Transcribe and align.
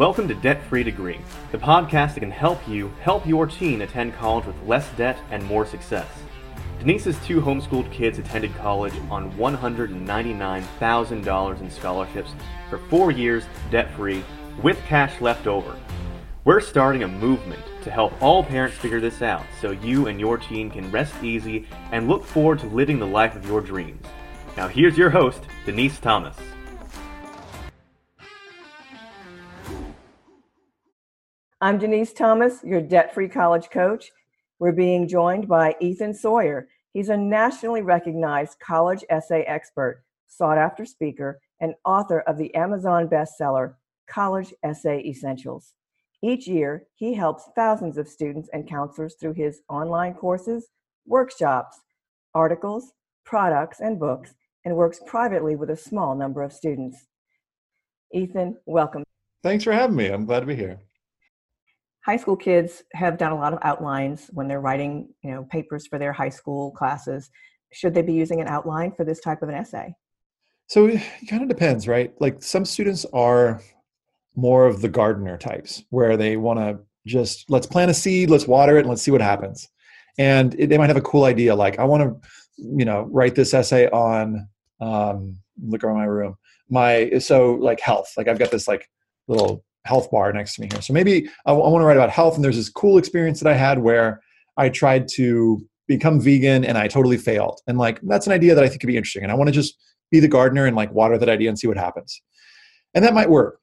Welcome 0.00 0.26
to 0.28 0.34
Debt 0.34 0.62
Free 0.62 0.82
Degree, 0.82 1.20
the 1.52 1.58
podcast 1.58 2.14
that 2.14 2.20
can 2.20 2.30
help 2.30 2.66
you 2.66 2.88
help 3.02 3.26
your 3.26 3.46
teen 3.46 3.82
attend 3.82 4.14
college 4.14 4.46
with 4.46 4.56
less 4.62 4.88
debt 4.96 5.18
and 5.30 5.44
more 5.44 5.66
success. 5.66 6.08
Denise's 6.78 7.18
two 7.26 7.42
homeschooled 7.42 7.92
kids 7.92 8.18
attended 8.18 8.56
college 8.56 8.94
on 9.10 9.30
$199,000 9.32 11.60
in 11.60 11.70
scholarships 11.70 12.32
for 12.70 12.78
four 12.78 13.10
years 13.10 13.44
debt 13.70 13.94
free 13.94 14.24
with 14.62 14.82
cash 14.86 15.20
left 15.20 15.46
over. 15.46 15.76
We're 16.46 16.62
starting 16.62 17.02
a 17.02 17.08
movement 17.08 17.60
to 17.82 17.90
help 17.90 18.14
all 18.22 18.42
parents 18.42 18.78
figure 18.78 19.00
this 19.00 19.20
out 19.20 19.44
so 19.60 19.72
you 19.72 20.06
and 20.06 20.18
your 20.18 20.38
teen 20.38 20.70
can 20.70 20.90
rest 20.90 21.22
easy 21.22 21.68
and 21.92 22.08
look 22.08 22.24
forward 22.24 22.60
to 22.60 22.66
living 22.68 23.00
the 23.00 23.06
life 23.06 23.36
of 23.36 23.46
your 23.46 23.60
dreams. 23.60 24.06
Now, 24.56 24.66
here's 24.66 24.96
your 24.96 25.10
host, 25.10 25.42
Denise 25.66 26.00
Thomas. 26.00 26.38
I'm 31.62 31.76
Denise 31.76 32.14
Thomas, 32.14 32.64
your 32.64 32.80
debt 32.80 33.12
free 33.12 33.28
college 33.28 33.68
coach. 33.68 34.12
We're 34.58 34.72
being 34.72 35.06
joined 35.06 35.46
by 35.46 35.76
Ethan 35.78 36.14
Sawyer. 36.14 36.68
He's 36.94 37.10
a 37.10 37.16
nationally 37.18 37.82
recognized 37.82 38.58
college 38.60 39.04
essay 39.10 39.42
expert, 39.42 40.02
sought 40.26 40.56
after 40.56 40.86
speaker, 40.86 41.38
and 41.60 41.74
author 41.84 42.20
of 42.20 42.38
the 42.38 42.54
Amazon 42.54 43.08
bestseller, 43.08 43.74
College 44.08 44.54
Essay 44.62 45.04
Essentials. 45.04 45.74
Each 46.22 46.48
year, 46.48 46.86
he 46.94 47.12
helps 47.12 47.50
thousands 47.54 47.98
of 47.98 48.08
students 48.08 48.48
and 48.54 48.66
counselors 48.66 49.16
through 49.20 49.34
his 49.34 49.60
online 49.68 50.14
courses, 50.14 50.68
workshops, 51.06 51.78
articles, 52.34 52.94
products, 53.26 53.80
and 53.80 54.00
books, 54.00 54.32
and 54.64 54.76
works 54.76 54.98
privately 55.06 55.56
with 55.56 55.68
a 55.68 55.76
small 55.76 56.14
number 56.14 56.42
of 56.42 56.54
students. 56.54 57.04
Ethan, 58.14 58.56
welcome. 58.64 59.04
Thanks 59.42 59.64
for 59.64 59.72
having 59.72 59.96
me. 59.96 60.06
I'm 60.06 60.24
glad 60.24 60.40
to 60.40 60.46
be 60.46 60.56
here 60.56 60.80
high 62.04 62.16
school 62.16 62.36
kids 62.36 62.82
have 62.94 63.18
done 63.18 63.32
a 63.32 63.36
lot 63.36 63.52
of 63.52 63.58
outlines 63.62 64.30
when 64.32 64.48
they're 64.48 64.60
writing 64.60 65.08
you 65.22 65.30
know 65.30 65.44
papers 65.50 65.86
for 65.86 65.98
their 65.98 66.12
high 66.12 66.28
school 66.28 66.72
classes. 66.72 67.30
Should 67.72 67.94
they 67.94 68.02
be 68.02 68.12
using 68.12 68.40
an 68.40 68.48
outline 68.48 68.92
for 68.92 69.04
this 69.04 69.20
type 69.20 69.42
of 69.42 69.48
an 69.48 69.54
essay? 69.54 69.94
So 70.66 70.86
it 70.86 71.02
kind 71.28 71.42
of 71.42 71.48
depends 71.48 71.86
right? 71.86 72.12
Like 72.20 72.42
some 72.42 72.64
students 72.64 73.04
are 73.12 73.60
more 74.36 74.66
of 74.66 74.80
the 74.80 74.88
gardener 74.88 75.36
types 75.36 75.84
where 75.90 76.16
they 76.16 76.36
want 76.36 76.58
to 76.58 76.78
just 77.06 77.50
let's 77.50 77.66
plant 77.66 77.90
a 77.90 77.94
seed 77.94 78.30
let's 78.30 78.46
water 78.46 78.76
it 78.76 78.80
and 78.80 78.88
let's 78.88 79.02
see 79.02 79.10
what 79.10 79.20
happens. 79.20 79.68
And 80.18 80.54
it, 80.58 80.68
they 80.68 80.78
might 80.78 80.88
have 80.88 80.96
a 80.96 81.02
cool 81.02 81.24
idea 81.24 81.54
like 81.54 81.78
i 81.78 81.84
want 81.84 82.02
to 82.02 82.28
you 82.56 82.84
know 82.84 83.08
write 83.10 83.34
this 83.34 83.54
essay 83.54 83.88
on 83.88 84.48
um, 84.80 85.36
look 85.62 85.84
around 85.84 85.98
my 85.98 86.04
room. 86.04 86.36
My 86.70 87.18
so 87.18 87.54
like 87.54 87.80
health. 87.80 88.12
Like 88.16 88.28
i've 88.28 88.38
got 88.38 88.50
this 88.50 88.66
like 88.66 88.88
little 89.28 89.64
health 89.84 90.10
bar 90.10 90.32
next 90.32 90.54
to 90.54 90.62
me 90.62 90.68
here. 90.70 90.82
So 90.82 90.92
maybe 90.92 91.28
I, 91.46 91.52
I 91.52 91.54
want 91.54 91.82
to 91.82 91.86
write 91.86 91.96
about 91.96 92.10
health. 92.10 92.34
And 92.34 92.44
there's 92.44 92.56
this 92.56 92.68
cool 92.68 92.98
experience 92.98 93.40
that 93.40 93.50
I 93.50 93.56
had 93.56 93.78
where 93.78 94.20
I 94.56 94.68
tried 94.68 95.08
to 95.14 95.66
become 95.88 96.20
vegan 96.20 96.64
and 96.64 96.78
I 96.78 96.86
totally 96.86 97.16
failed. 97.16 97.60
And 97.66 97.78
like, 97.78 98.00
that's 98.02 98.26
an 98.26 98.32
idea 98.32 98.54
that 98.54 98.62
I 98.62 98.68
think 98.68 98.80
could 98.80 98.86
be 98.86 98.96
interesting. 98.96 99.22
And 99.22 99.32
I 99.32 99.34
want 99.34 99.48
to 99.48 99.52
just 99.52 99.76
be 100.10 100.20
the 100.20 100.28
gardener 100.28 100.66
and 100.66 100.76
like 100.76 100.92
water 100.92 101.18
that 101.18 101.28
idea 101.28 101.48
and 101.48 101.58
see 101.58 101.66
what 101.66 101.76
happens. 101.76 102.20
And 102.94 103.04
that 103.04 103.14
might 103.14 103.30
work. 103.30 103.60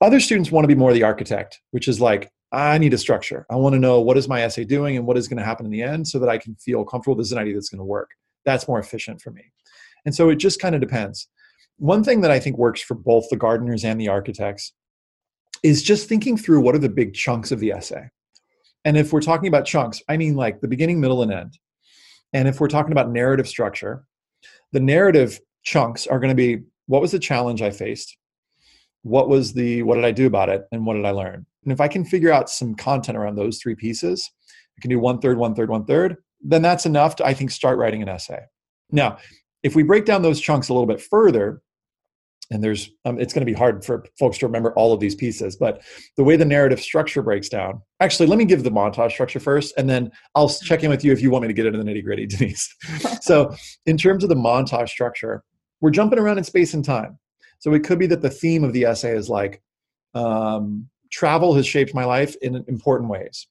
Other 0.00 0.20
students 0.20 0.50
want 0.50 0.64
to 0.64 0.68
be 0.68 0.74
more 0.74 0.92
the 0.92 1.02
architect, 1.02 1.60
which 1.72 1.86
is 1.86 2.00
like, 2.00 2.30
I 2.52 2.78
need 2.78 2.94
a 2.94 2.98
structure. 2.98 3.46
I 3.50 3.56
want 3.56 3.74
to 3.74 3.78
know 3.78 4.00
what 4.00 4.16
is 4.16 4.28
my 4.28 4.42
essay 4.42 4.64
doing 4.64 4.96
and 4.96 5.06
what 5.06 5.16
is 5.16 5.28
going 5.28 5.38
to 5.38 5.44
happen 5.44 5.66
in 5.66 5.70
the 5.70 5.82
end 5.82 6.08
so 6.08 6.18
that 6.18 6.28
I 6.28 6.38
can 6.38 6.56
feel 6.56 6.84
comfortable 6.84 7.16
this 7.16 7.26
is 7.26 7.32
an 7.32 7.38
idea 7.38 7.54
that's 7.54 7.68
going 7.68 7.78
to 7.78 7.84
work. 7.84 8.10
That's 8.44 8.66
more 8.66 8.80
efficient 8.80 9.20
for 9.20 9.30
me. 9.30 9.52
And 10.04 10.14
so 10.14 10.30
it 10.30 10.36
just 10.36 10.60
kind 10.60 10.74
of 10.74 10.80
depends. 10.80 11.28
One 11.76 12.02
thing 12.02 12.22
that 12.22 12.30
I 12.30 12.40
think 12.40 12.58
works 12.58 12.82
for 12.82 12.94
both 12.94 13.28
the 13.30 13.36
gardeners 13.36 13.84
and 13.84 14.00
the 14.00 14.08
architects 14.08 14.72
is 15.62 15.82
just 15.82 16.08
thinking 16.08 16.36
through 16.36 16.60
what 16.60 16.74
are 16.74 16.78
the 16.78 16.88
big 16.88 17.14
chunks 17.14 17.52
of 17.52 17.60
the 17.60 17.72
essay. 17.72 18.08
And 18.84 18.96
if 18.96 19.12
we're 19.12 19.20
talking 19.20 19.48
about 19.48 19.66
chunks, 19.66 20.02
I 20.08 20.16
mean 20.16 20.34
like 20.34 20.60
the 20.60 20.68
beginning, 20.68 21.00
middle, 21.00 21.22
and 21.22 21.32
end. 21.32 21.58
And 22.32 22.48
if 22.48 22.60
we're 22.60 22.68
talking 22.68 22.92
about 22.92 23.10
narrative 23.10 23.48
structure, 23.48 24.04
the 24.72 24.80
narrative 24.80 25.40
chunks 25.62 26.06
are 26.06 26.18
going 26.18 26.30
to 26.30 26.34
be 26.34 26.62
what 26.86 27.02
was 27.02 27.12
the 27.12 27.18
challenge 27.18 27.62
I 27.62 27.70
faced? 27.70 28.16
What 29.02 29.28
was 29.28 29.52
the 29.52 29.82
what 29.82 29.96
did 29.96 30.04
I 30.04 30.12
do 30.12 30.26
about 30.26 30.48
it? 30.48 30.64
And 30.72 30.86
what 30.86 30.94
did 30.94 31.04
I 31.04 31.10
learn? 31.10 31.46
And 31.64 31.72
if 31.72 31.80
I 31.80 31.88
can 31.88 32.04
figure 32.04 32.32
out 32.32 32.48
some 32.48 32.74
content 32.74 33.18
around 33.18 33.36
those 33.36 33.58
three 33.58 33.74
pieces, 33.74 34.30
I 34.78 34.80
can 34.80 34.90
do 34.90 34.98
one 34.98 35.20
third, 35.20 35.36
one 35.36 35.54
third, 35.54 35.68
one 35.68 35.84
third, 35.84 36.16
then 36.42 36.62
that's 36.62 36.86
enough 36.86 37.16
to, 37.16 37.26
I 37.26 37.34
think, 37.34 37.50
start 37.50 37.78
writing 37.78 38.02
an 38.02 38.08
essay. 38.08 38.40
Now, 38.90 39.18
if 39.62 39.76
we 39.76 39.82
break 39.82 40.06
down 40.06 40.22
those 40.22 40.40
chunks 40.40 40.68
a 40.68 40.72
little 40.72 40.86
bit 40.86 41.00
further, 41.00 41.60
and 42.50 42.62
there's 42.62 42.90
um, 43.04 43.18
it's 43.18 43.32
going 43.32 43.44
to 43.46 43.50
be 43.50 43.56
hard 43.56 43.84
for 43.84 44.04
folks 44.18 44.38
to 44.38 44.46
remember 44.46 44.72
all 44.74 44.92
of 44.92 45.00
these 45.00 45.14
pieces 45.14 45.56
but 45.56 45.82
the 46.16 46.24
way 46.24 46.36
the 46.36 46.44
narrative 46.44 46.80
structure 46.80 47.22
breaks 47.22 47.48
down 47.48 47.80
actually 48.00 48.26
let 48.26 48.38
me 48.38 48.44
give 48.44 48.62
the 48.62 48.70
montage 48.70 49.12
structure 49.12 49.40
first 49.40 49.72
and 49.76 49.88
then 49.88 50.10
i'll 50.34 50.48
check 50.48 50.82
in 50.82 50.90
with 50.90 51.04
you 51.04 51.12
if 51.12 51.22
you 51.22 51.30
want 51.30 51.42
me 51.42 51.48
to 51.48 51.54
get 51.54 51.66
into 51.66 51.78
the 51.78 51.84
nitty 51.84 52.04
gritty 52.04 52.26
denise. 52.26 52.74
So 53.20 53.54
in 53.86 53.96
terms 53.96 54.22
of 54.22 54.28
the 54.28 54.36
montage 54.36 54.88
structure 54.88 55.42
we're 55.80 55.90
jumping 55.90 56.18
around 56.18 56.38
in 56.38 56.44
space 56.44 56.74
and 56.74 56.84
time. 56.84 57.18
So 57.58 57.72
it 57.74 57.84
could 57.84 57.98
be 57.98 58.06
that 58.08 58.22
the 58.22 58.30
theme 58.30 58.64
of 58.64 58.72
the 58.72 58.84
essay 58.84 59.16
is 59.16 59.28
like 59.28 59.62
um, 60.14 60.88
travel 61.10 61.54
has 61.54 61.66
shaped 61.66 61.94
my 61.94 62.04
life 62.04 62.36
in 62.42 62.56
important 62.68 63.10
ways 63.10 63.46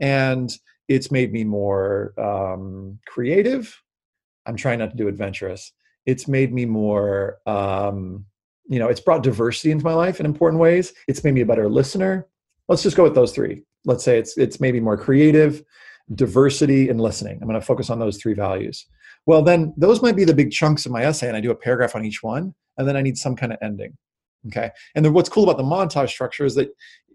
and 0.00 0.50
it's 0.88 1.10
made 1.10 1.32
me 1.32 1.44
more 1.44 2.14
um, 2.18 2.98
creative. 3.06 3.74
I'm 4.46 4.56
trying 4.56 4.78
not 4.78 4.90
to 4.90 4.96
do 4.96 5.08
adventurous 5.08 5.72
it's 6.08 6.26
made 6.26 6.54
me 6.54 6.64
more 6.64 7.36
um, 7.46 8.24
you 8.66 8.78
know 8.78 8.88
it's 8.88 9.00
brought 9.00 9.22
diversity 9.22 9.70
into 9.70 9.84
my 9.84 9.92
life 9.94 10.18
in 10.18 10.26
important 10.26 10.60
ways. 10.60 10.94
It's 11.06 11.22
made 11.22 11.34
me 11.34 11.42
a 11.42 11.46
better 11.46 11.68
listener. 11.68 12.26
Let's 12.66 12.82
just 12.82 12.96
go 12.96 13.04
with 13.04 13.14
those 13.14 13.32
three. 13.32 13.62
Let's 13.84 14.02
say 14.02 14.18
it's 14.18 14.36
it's 14.38 14.58
maybe 14.58 14.80
more 14.80 14.96
creative 14.96 15.62
diversity 16.14 16.88
and 16.88 16.98
listening. 16.98 17.38
I'm 17.42 17.48
going 17.48 17.60
to 17.60 17.66
focus 17.66 17.90
on 17.90 17.98
those 17.98 18.16
three 18.16 18.32
values. 18.32 18.86
Well 19.26 19.42
then 19.42 19.74
those 19.76 20.00
might 20.00 20.16
be 20.16 20.24
the 20.24 20.34
big 20.34 20.50
chunks 20.50 20.86
of 20.86 20.92
my 20.92 21.04
essay 21.04 21.28
and 21.28 21.36
i 21.36 21.40
do 21.40 21.50
a 21.50 21.54
paragraph 21.54 21.94
on 21.94 22.04
each 22.04 22.22
one 22.22 22.54
and 22.78 22.88
then 22.88 22.96
i 22.96 23.02
need 23.02 23.18
some 23.18 23.36
kind 23.36 23.52
of 23.52 23.58
ending 23.60 23.94
okay? 24.46 24.70
And 24.94 25.04
then 25.04 25.12
what's 25.12 25.28
cool 25.28 25.44
about 25.44 25.56
the 25.56 25.64
montage 25.64 26.10
structure 26.10 26.44
is 26.44 26.54
that 26.54 26.68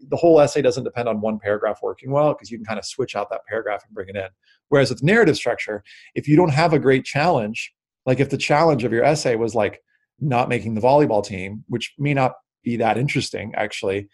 the 0.09 0.17
whole 0.17 0.39
essay 0.41 0.61
doesn't 0.61 0.83
depend 0.83 1.07
on 1.07 1.21
one 1.21 1.39
paragraph 1.39 1.79
working 1.81 2.11
well 2.11 2.33
because 2.33 2.51
you 2.51 2.57
can 2.57 2.65
kind 2.65 2.79
of 2.79 2.85
switch 2.85 3.15
out 3.15 3.29
that 3.29 3.45
paragraph 3.47 3.83
and 3.85 3.95
bring 3.95 4.09
it 4.09 4.15
in. 4.15 4.27
Whereas 4.69 4.89
with 4.89 5.01
narrative 5.01 5.37
structure 5.37 5.83
if 6.15 6.27
you 6.27 6.35
don't 6.35 6.51
have 6.51 6.73
a 6.73 6.79
great 6.79 7.05
challenge 7.05 7.73
like 8.05 8.19
if 8.19 8.29
the 8.29 8.37
challenge 8.37 8.83
of 8.83 8.91
your 8.91 9.03
essay 9.03 9.35
was 9.35 9.55
like 9.55 9.81
not 10.19 10.49
making 10.49 10.75
the 10.75 10.81
volleyball 10.81 11.23
team, 11.23 11.63
which 11.67 11.93
may 11.97 12.13
not 12.13 12.33
be 12.63 12.77
that 12.77 12.97
interesting 12.97 13.53
actually, 13.55 14.07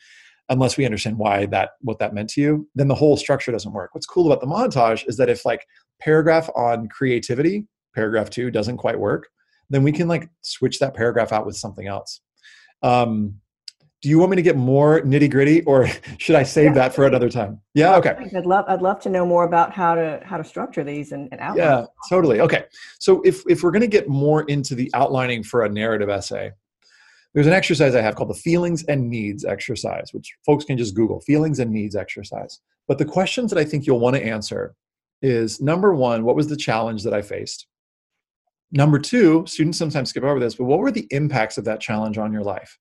unless 0.50 0.78
we 0.78 0.86
understand 0.86 1.18
why 1.18 1.46
that 1.48 1.72
what 1.82 2.00
that 2.00 2.14
meant 2.14 2.30
to 2.32 2.42
you, 2.42 2.68
then 2.76 2.88
the 2.88 2.96
whole 2.96 3.18
structure 3.18 3.52
doesn't 3.52 3.74
work. 3.74 3.94
What's 3.94 4.08
cool 4.08 4.32
about 4.32 4.42
the 4.42 4.48
montage 4.48 5.08
is 5.08 5.18
that 5.18 5.30
if 5.30 5.46
like 5.46 5.66
paragraph 6.02 6.50
on 6.56 6.88
creativity, 6.90 7.66
paragraph 7.94 8.30
two 8.30 8.50
doesn't 8.52 8.78
quite 8.78 9.00
work, 9.00 9.28
then 9.70 9.84
we 9.84 9.92
can 9.92 10.08
like 10.08 10.30
switch 10.42 10.80
that 10.80 10.96
paragraph 10.96 11.32
out 11.32 11.46
with 11.46 11.56
something 11.56 11.88
else. 11.88 12.22
Um, 12.82 13.36
do 14.02 14.08
you 14.08 14.18
want 14.18 14.30
me 14.32 14.36
to 14.38 14.42
get 14.42 14.56
more 14.56 15.02
nitty 15.02 15.30
gritty 15.30 15.62
or 15.64 15.88
should 16.18 16.36
i 16.36 16.44
save 16.44 16.68
yeah. 16.68 16.74
that 16.74 16.96
for 16.96 17.06
another 17.06 17.30
time? 17.30 17.60
Yeah 17.74 17.96
okay. 17.98 18.16
i'd 18.36 18.46
love 18.46 18.66
i'd 18.68 18.82
love 18.82 19.00
to 19.02 19.10
know 19.10 19.26
more 19.26 19.44
about 19.44 19.74
how 19.74 19.96
to 19.96 20.22
how 20.24 20.38
to 20.38 20.44
structure 20.44 20.84
these 20.84 21.12
and, 21.12 21.30
and 21.32 21.42
outline 21.42 21.66
yeah 21.66 21.86
totally. 22.10 22.42
Okay. 22.42 22.66
So 23.00 23.22
if 23.24 23.44
if 23.50 23.64
we're 23.64 23.72
going 23.72 23.82
to 23.82 23.88
get 23.88 24.08
more 24.08 24.44
into 24.44 24.76
the 24.76 24.90
outlining 24.94 25.44
for 25.44 25.66
a 25.66 25.70
narrative 25.70 26.10
essay 26.10 26.52
there's 27.34 27.48
an 27.48 27.54
exercise 27.54 27.96
i 27.96 28.02
have 28.02 28.16
called 28.16 28.30
the 28.30 28.36
feelings 28.36 28.84
and 28.86 29.10
needs 29.10 29.46
exercise 29.46 30.10
which 30.14 30.34
folks 30.46 30.66
can 30.66 30.78
just 30.78 30.96
google 30.96 31.22
feelings 31.22 31.60
and 31.60 31.72
needs 31.72 31.96
exercise. 31.96 32.60
But 32.88 32.98
the 32.98 33.06
questions 33.06 33.52
that 33.52 33.60
i 33.60 33.66
think 33.66 33.86
you'll 33.86 34.00
want 34.00 34.16
to 34.16 34.24
answer 34.24 34.76
is 35.22 35.60
number 35.60 35.94
one 35.94 36.24
what 36.24 36.36
was 36.36 36.48
the 36.48 36.58
challenge 36.58 37.04
that 37.04 37.14
i 37.14 37.22
faced? 37.22 37.68
Number 38.72 39.00
two 39.00 39.46
students 39.48 39.80
sometimes 39.80 40.10
skip 40.10 40.24
over 40.24 40.40
this 40.40 40.56
but 40.56 40.66
what 40.66 40.80
were 40.80 40.92
the 40.92 41.08
impacts 41.12 41.58
of 41.58 41.66
that 41.66 41.82
challenge 41.82 42.18
on 42.18 42.32
your 42.32 42.44
life 42.44 42.78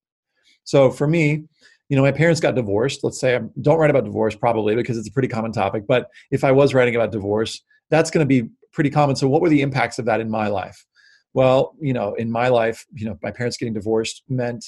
so 0.69 0.91
for 0.91 1.06
me, 1.06 1.45
you 1.88 1.97
know, 1.97 2.03
my 2.03 2.12
parents 2.12 2.43
got 2.43 2.55
divorced. 2.55 3.03
Let's 3.03 3.19
say 3.19 3.37
I 3.37 3.41
don't 3.62 3.79
write 3.79 3.88
about 3.88 4.05
divorce 4.05 4.37
probably 4.37 4.75
because 4.75 4.99
it's 4.99 5.09
a 5.09 5.12
pretty 5.12 5.26
common 5.29 5.50
topic. 5.50 5.87
But 5.88 6.11
if 6.31 6.44
I 6.44 6.53
was 6.53 6.75
writing 6.75 6.94
about 6.94 7.11
divorce, 7.11 7.62
that's 7.88 8.11
going 8.11 8.20
to 8.20 8.26
be 8.26 8.50
pretty 8.70 8.91
common. 8.91 9.17
So 9.17 9.29
what 9.29 9.41
were 9.41 9.49
the 9.49 9.62
impacts 9.62 9.99
of 9.99 10.05
that 10.05 10.20
in 10.20 10.29
my 10.29 10.49
life? 10.49 10.85
Well, 11.32 11.75
you 11.81 11.94
know, 11.94 12.12
in 12.17 12.31
my 12.31 12.49
life, 12.49 12.85
you 12.93 13.06
know, 13.06 13.19
my 13.23 13.31
parents 13.31 13.56
getting 13.56 13.73
divorced 13.73 14.25
meant 14.29 14.62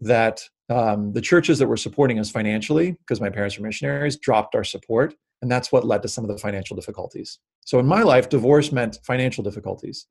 that 0.00 0.42
um, 0.68 1.12
the 1.12 1.20
churches 1.20 1.60
that 1.60 1.68
were 1.68 1.76
supporting 1.76 2.18
us 2.18 2.32
financially, 2.32 2.90
because 2.90 3.20
my 3.20 3.30
parents 3.30 3.56
were 3.56 3.64
missionaries, 3.64 4.16
dropped 4.16 4.56
our 4.56 4.64
support. 4.64 5.14
And 5.40 5.48
that's 5.48 5.70
what 5.70 5.86
led 5.86 6.02
to 6.02 6.08
some 6.08 6.24
of 6.24 6.30
the 6.30 6.38
financial 6.38 6.74
difficulties. 6.74 7.38
So 7.64 7.78
in 7.78 7.86
my 7.86 8.02
life, 8.02 8.28
divorce 8.28 8.72
meant 8.72 8.98
financial 9.04 9.44
difficulties. 9.44 10.08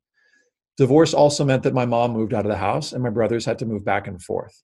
Divorce 0.78 1.12
also 1.12 1.44
meant 1.44 1.64
that 1.64 1.74
my 1.74 1.84
mom 1.84 2.12
moved 2.12 2.32
out 2.32 2.46
of 2.46 2.50
the 2.50 2.56
house 2.56 2.94
and 2.94 3.02
my 3.02 3.10
brothers 3.10 3.44
had 3.44 3.58
to 3.58 3.66
move 3.66 3.84
back 3.84 4.06
and 4.06 4.22
forth. 4.22 4.62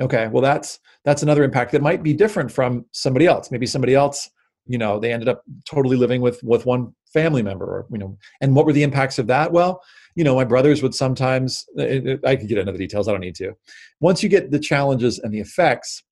Okay, 0.00 0.28
well 0.28 0.42
that's 0.42 0.80
that's 1.04 1.22
another 1.22 1.44
impact 1.44 1.72
that 1.72 1.82
might 1.82 2.02
be 2.02 2.12
different 2.12 2.50
from 2.50 2.84
somebody 2.92 3.26
else. 3.26 3.50
Maybe 3.50 3.66
somebody 3.66 3.94
else, 3.94 4.30
you 4.66 4.78
know, 4.78 4.98
they 4.98 5.12
ended 5.12 5.28
up 5.28 5.42
totally 5.68 5.96
living 5.96 6.20
with 6.20 6.42
with 6.42 6.66
one 6.66 6.94
family 7.12 7.42
member, 7.42 7.64
or 7.64 7.86
you 7.90 7.98
know, 7.98 8.18
and 8.40 8.56
what 8.56 8.66
were 8.66 8.72
the 8.72 8.82
impacts 8.82 9.18
of 9.18 9.28
that? 9.28 9.52
Well, 9.52 9.80
you 10.16 10.24
know, 10.24 10.34
my 10.34 10.44
brothers 10.44 10.82
would 10.82 10.94
sometimes. 10.94 11.64
Uh, 11.78 11.82
uh, 11.82 12.00
uh, 12.14 12.28
I 12.28 12.36
could 12.36 12.48
get 12.48 12.58
into 12.58 12.72
the 12.72 12.78
details. 12.78 13.06
I 13.06 13.12
don't 13.12 13.20
need 13.20 13.36
to. 13.36 13.52
Once 14.00 14.22
you 14.22 14.28
get 14.28 14.50
the 14.50 14.58
challenges 14.58 15.20
and 15.20 15.32
the 15.32 15.40
effects, 15.40 16.02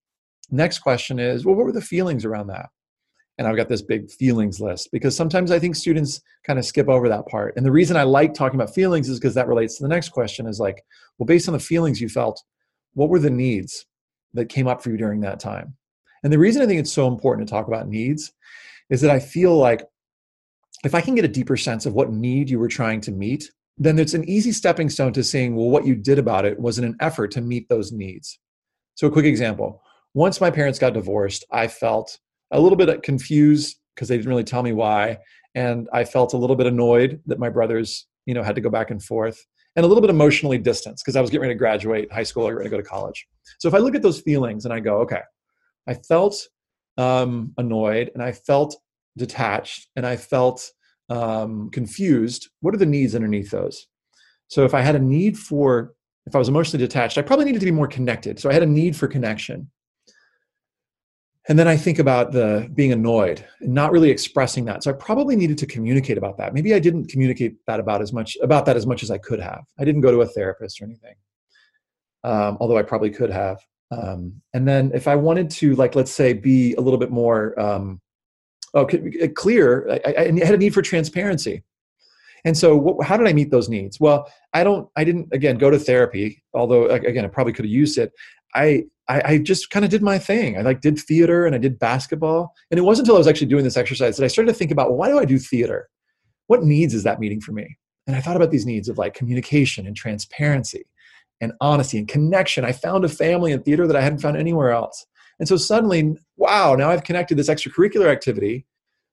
next 0.52 0.80
question 0.80 1.18
is 1.18 1.44
well 1.44 1.56
what 1.56 1.64
were 1.64 1.72
the 1.72 1.80
feelings 1.80 2.24
around 2.24 2.46
that 2.46 2.66
and 3.38 3.48
i've 3.48 3.56
got 3.56 3.68
this 3.68 3.82
big 3.82 4.10
feelings 4.10 4.60
list 4.60 4.90
because 4.92 5.16
sometimes 5.16 5.50
i 5.50 5.58
think 5.58 5.74
students 5.74 6.20
kind 6.46 6.58
of 6.58 6.64
skip 6.64 6.88
over 6.88 7.08
that 7.08 7.26
part 7.26 7.54
and 7.56 7.64
the 7.64 7.72
reason 7.72 7.96
i 7.96 8.02
like 8.02 8.34
talking 8.34 8.60
about 8.60 8.72
feelings 8.72 9.08
is 9.08 9.18
because 9.18 9.34
that 9.34 9.48
relates 9.48 9.76
to 9.76 9.82
the 9.82 9.88
next 9.88 10.10
question 10.10 10.46
is 10.46 10.60
like 10.60 10.84
well 11.18 11.26
based 11.26 11.48
on 11.48 11.54
the 11.54 11.60
feelings 11.60 12.00
you 12.00 12.08
felt 12.08 12.42
what 12.94 13.08
were 13.08 13.18
the 13.18 13.30
needs 13.30 13.86
that 14.34 14.48
came 14.48 14.66
up 14.66 14.82
for 14.82 14.90
you 14.90 14.96
during 14.96 15.20
that 15.20 15.40
time? 15.40 15.76
And 16.22 16.32
the 16.32 16.38
reason 16.38 16.62
i 16.62 16.66
think 16.66 16.80
it's 16.80 16.92
so 16.92 17.08
important 17.08 17.46
to 17.46 17.50
talk 17.50 17.66
about 17.66 17.88
needs 17.88 18.32
is 18.90 19.00
that 19.00 19.10
i 19.10 19.18
feel 19.18 19.56
like 19.56 19.84
if 20.84 20.94
i 20.94 21.00
can 21.00 21.14
get 21.14 21.24
a 21.24 21.28
deeper 21.28 21.56
sense 21.56 21.84
of 21.84 21.94
what 21.94 22.12
need 22.12 22.48
you 22.48 22.58
were 22.58 22.68
trying 22.68 23.00
to 23.02 23.10
meet 23.10 23.50
then 23.78 23.98
it's 23.98 24.14
an 24.14 24.28
easy 24.28 24.52
stepping 24.52 24.90
stone 24.90 25.14
to 25.14 25.24
seeing, 25.24 25.56
well 25.56 25.70
what 25.70 25.86
you 25.86 25.94
did 25.94 26.18
about 26.18 26.44
it 26.44 26.60
was 26.60 26.78
in 26.78 26.84
an 26.84 26.96
effort 27.00 27.30
to 27.32 27.40
meet 27.40 27.68
those 27.70 27.90
needs. 27.90 28.38
So 28.94 29.06
a 29.06 29.10
quick 29.10 29.24
example 29.24 29.82
once 30.14 30.40
my 30.40 30.50
parents 30.50 30.78
got 30.78 30.92
divorced 30.92 31.44
i 31.50 31.66
felt 31.66 32.18
a 32.50 32.60
little 32.60 32.76
bit 32.76 33.02
confused 33.02 33.78
because 33.94 34.08
they 34.08 34.16
didn't 34.16 34.28
really 34.28 34.44
tell 34.44 34.62
me 34.62 34.72
why 34.72 35.18
and 35.54 35.88
i 35.92 36.04
felt 36.04 36.34
a 36.34 36.36
little 36.36 36.56
bit 36.56 36.66
annoyed 36.66 37.20
that 37.26 37.38
my 37.38 37.48
brothers 37.48 38.06
you 38.26 38.34
know 38.34 38.42
had 38.42 38.54
to 38.54 38.60
go 38.60 38.70
back 38.70 38.90
and 38.90 39.02
forth 39.02 39.44
and 39.76 39.84
a 39.84 39.88
little 39.88 40.00
bit 40.00 40.10
emotionally 40.10 40.58
distanced 40.58 41.04
because 41.04 41.16
i 41.16 41.20
was 41.20 41.30
getting 41.30 41.42
ready 41.42 41.54
to 41.54 41.58
graduate 41.58 42.12
high 42.12 42.22
school 42.22 42.46
I 42.46 42.50
or 42.50 42.56
ready 42.56 42.68
to 42.68 42.76
go 42.76 42.82
to 42.82 42.88
college. 42.88 43.26
So 43.58 43.68
if 43.68 43.74
i 43.74 43.78
look 43.78 43.94
at 43.94 44.02
those 44.02 44.20
feelings 44.20 44.64
and 44.64 44.74
i 44.74 44.80
go 44.80 44.98
okay 44.98 45.20
i 45.88 45.94
felt 45.94 46.36
um, 46.98 47.52
annoyed 47.58 48.10
and 48.14 48.22
i 48.22 48.32
felt 48.32 48.76
detached 49.16 49.88
and 49.96 50.06
i 50.06 50.16
felt 50.16 50.70
um, 51.08 51.70
confused 51.70 52.48
what 52.60 52.74
are 52.74 52.78
the 52.78 52.86
needs 52.86 53.14
underneath 53.14 53.50
those? 53.50 53.86
So 54.48 54.64
if 54.64 54.74
i 54.74 54.80
had 54.80 54.96
a 54.96 55.00
need 55.00 55.38
for 55.38 55.94
if 56.26 56.34
i 56.34 56.38
was 56.38 56.48
emotionally 56.48 56.84
detached 56.84 57.18
i 57.18 57.22
probably 57.22 57.46
needed 57.46 57.60
to 57.60 57.66
be 57.66 57.72
more 57.72 57.88
connected. 57.88 58.38
So 58.38 58.50
i 58.50 58.52
had 58.52 58.62
a 58.62 58.66
need 58.66 58.96
for 58.96 59.08
connection 59.08 59.70
and 61.48 61.58
then 61.58 61.66
i 61.66 61.76
think 61.76 61.98
about 61.98 62.32
the 62.32 62.70
being 62.74 62.92
annoyed 62.92 63.44
and 63.60 63.72
not 63.72 63.92
really 63.92 64.10
expressing 64.10 64.64
that. 64.66 64.82
So 64.82 64.90
i 64.90 64.94
probably 64.94 65.36
needed 65.36 65.58
to 65.58 65.66
communicate 65.66 66.18
about 66.18 66.36
that. 66.38 66.54
Maybe 66.54 66.74
i 66.74 66.78
didn't 66.78 67.08
communicate 67.08 67.56
that 67.66 67.80
about 67.80 68.00
as 68.02 68.12
much 68.12 68.36
about 68.42 68.66
that 68.66 68.76
as 68.76 68.86
much 68.86 69.02
as 69.02 69.10
i 69.10 69.18
could 69.18 69.40
have. 69.40 69.64
I 69.78 69.84
didn't 69.84 70.02
go 70.02 70.10
to 70.10 70.20
a 70.22 70.26
therapist 70.26 70.80
or 70.80 70.84
anything 70.84 71.14
um, 72.24 72.56
although 72.60 72.78
i 72.78 72.82
probably 72.82 73.10
could 73.10 73.30
have. 73.30 73.58
Um, 73.90 74.40
and 74.54 74.66
then 74.66 74.90
if 74.94 75.06
i 75.06 75.16
wanted 75.16 75.50
to 75.50 75.74
like 75.76 75.94
let's 75.94 76.12
say 76.12 76.32
be 76.32 76.74
a 76.74 76.80
little 76.80 76.98
bit 76.98 77.10
more 77.10 77.58
um, 77.60 78.00
oh, 78.74 78.86
clear 79.34 79.90
I, 79.90 80.14
I 80.18 80.24
had 80.44 80.54
a 80.54 80.58
need 80.58 80.74
for 80.74 80.82
transparency. 80.82 81.62
And 82.44 82.56
so 82.56 82.76
what, 82.76 83.06
how 83.06 83.16
did 83.16 83.28
i 83.28 83.32
meet 83.32 83.50
those 83.50 83.68
needs? 83.68 84.00
Well 84.00 84.30
i 84.54 84.64
don't 84.64 84.88
i 84.96 85.04
didn't 85.04 85.28
again 85.32 85.58
go 85.58 85.70
to 85.70 85.78
therapy 85.78 86.42
although 86.54 86.86
again 86.86 87.24
i 87.24 87.28
probably 87.28 87.52
could 87.52 87.64
have 87.64 87.72
used 87.72 87.98
it. 87.98 88.12
I 88.54 88.84
I, 89.12 89.32
I 89.32 89.38
just 89.38 89.70
kind 89.70 89.84
of 89.84 89.90
did 89.90 90.02
my 90.02 90.18
thing. 90.18 90.56
I 90.56 90.62
like 90.62 90.80
did 90.80 90.98
theater 90.98 91.44
and 91.44 91.54
I 91.54 91.58
did 91.58 91.78
basketball. 91.78 92.54
And 92.70 92.78
it 92.78 92.82
wasn't 92.82 93.06
until 93.06 93.16
I 93.16 93.18
was 93.18 93.28
actually 93.28 93.48
doing 93.48 93.64
this 93.64 93.76
exercise 93.76 94.16
that 94.16 94.24
I 94.24 94.28
started 94.28 94.52
to 94.52 94.58
think 94.58 94.70
about, 94.70 94.94
why 94.94 95.08
do 95.08 95.18
I 95.18 95.24
do 95.24 95.38
theater? 95.38 95.88
What 96.46 96.62
needs 96.62 96.94
is 96.94 97.02
that 97.02 97.20
meeting 97.20 97.40
for 97.40 97.52
me? 97.52 97.76
And 98.06 98.16
I 98.16 98.20
thought 98.20 98.36
about 98.36 98.50
these 98.50 98.66
needs 98.66 98.88
of 98.88 98.98
like 98.98 99.14
communication 99.14 99.86
and 99.86 99.94
transparency 99.94 100.84
and 101.40 101.52
honesty 101.60 101.98
and 101.98 102.08
connection. 102.08 102.64
I 102.64 102.72
found 102.72 103.04
a 103.04 103.08
family 103.08 103.52
in 103.52 103.62
theater 103.62 103.86
that 103.86 103.96
I 103.96 104.00
hadn't 104.00 104.20
found 104.20 104.36
anywhere 104.36 104.70
else. 104.70 105.04
And 105.38 105.48
so 105.48 105.56
suddenly, 105.56 106.14
wow, 106.36 106.74
now 106.74 106.90
I've 106.90 107.04
connected 107.04 107.36
this 107.36 107.48
extracurricular 107.50 108.10
activity 108.10 108.66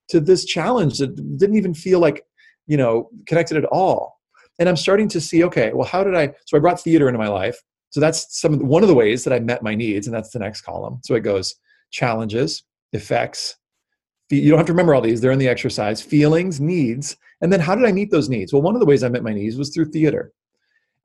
to 0.09 0.19
this 0.19 0.45
challenge 0.45 0.99
that 0.99 1.15
didn't 1.37 1.57
even 1.57 1.73
feel 1.73 1.99
like, 1.99 2.23
you 2.67 2.77
know, 2.77 3.09
connected 3.25 3.57
at 3.57 3.65
all. 3.65 4.19
And 4.59 4.69
I'm 4.69 4.77
starting 4.77 5.07
to 5.09 5.21
see, 5.21 5.43
okay, 5.43 5.71
well, 5.73 5.87
how 5.87 6.03
did 6.03 6.15
I? 6.15 6.33
So 6.45 6.57
I 6.57 6.59
brought 6.59 6.79
theater 6.79 7.07
into 7.07 7.19
my 7.19 7.29
life. 7.29 7.61
So 7.91 7.99
that's 7.99 8.39
some 8.39 8.53
of 8.53 8.61
one 8.61 8.83
of 8.83 8.89
the 8.89 8.95
ways 8.95 9.23
that 9.23 9.33
I 9.33 9.39
met 9.39 9.63
my 9.63 9.75
needs, 9.75 10.07
and 10.07 10.15
that's 10.15 10.31
the 10.31 10.39
next 10.39 10.61
column. 10.61 10.99
So 11.03 11.15
it 11.15 11.21
goes 11.21 11.55
challenges, 11.91 12.63
effects. 12.93 13.55
You 14.29 14.49
don't 14.49 14.59
have 14.59 14.67
to 14.67 14.73
remember 14.73 14.93
all 14.93 15.01
these; 15.01 15.21
they're 15.21 15.31
in 15.31 15.39
the 15.39 15.47
exercise. 15.47 16.01
Feelings, 16.01 16.59
needs, 16.59 17.17
and 17.41 17.51
then 17.51 17.59
how 17.59 17.75
did 17.75 17.85
I 17.85 17.91
meet 17.91 18.11
those 18.11 18.29
needs? 18.29 18.53
Well, 18.53 18.61
one 18.61 18.75
of 18.75 18.79
the 18.79 18.85
ways 18.85 19.03
I 19.03 19.09
met 19.09 19.23
my 19.23 19.33
needs 19.33 19.57
was 19.57 19.69
through 19.69 19.91
theater. 19.91 20.33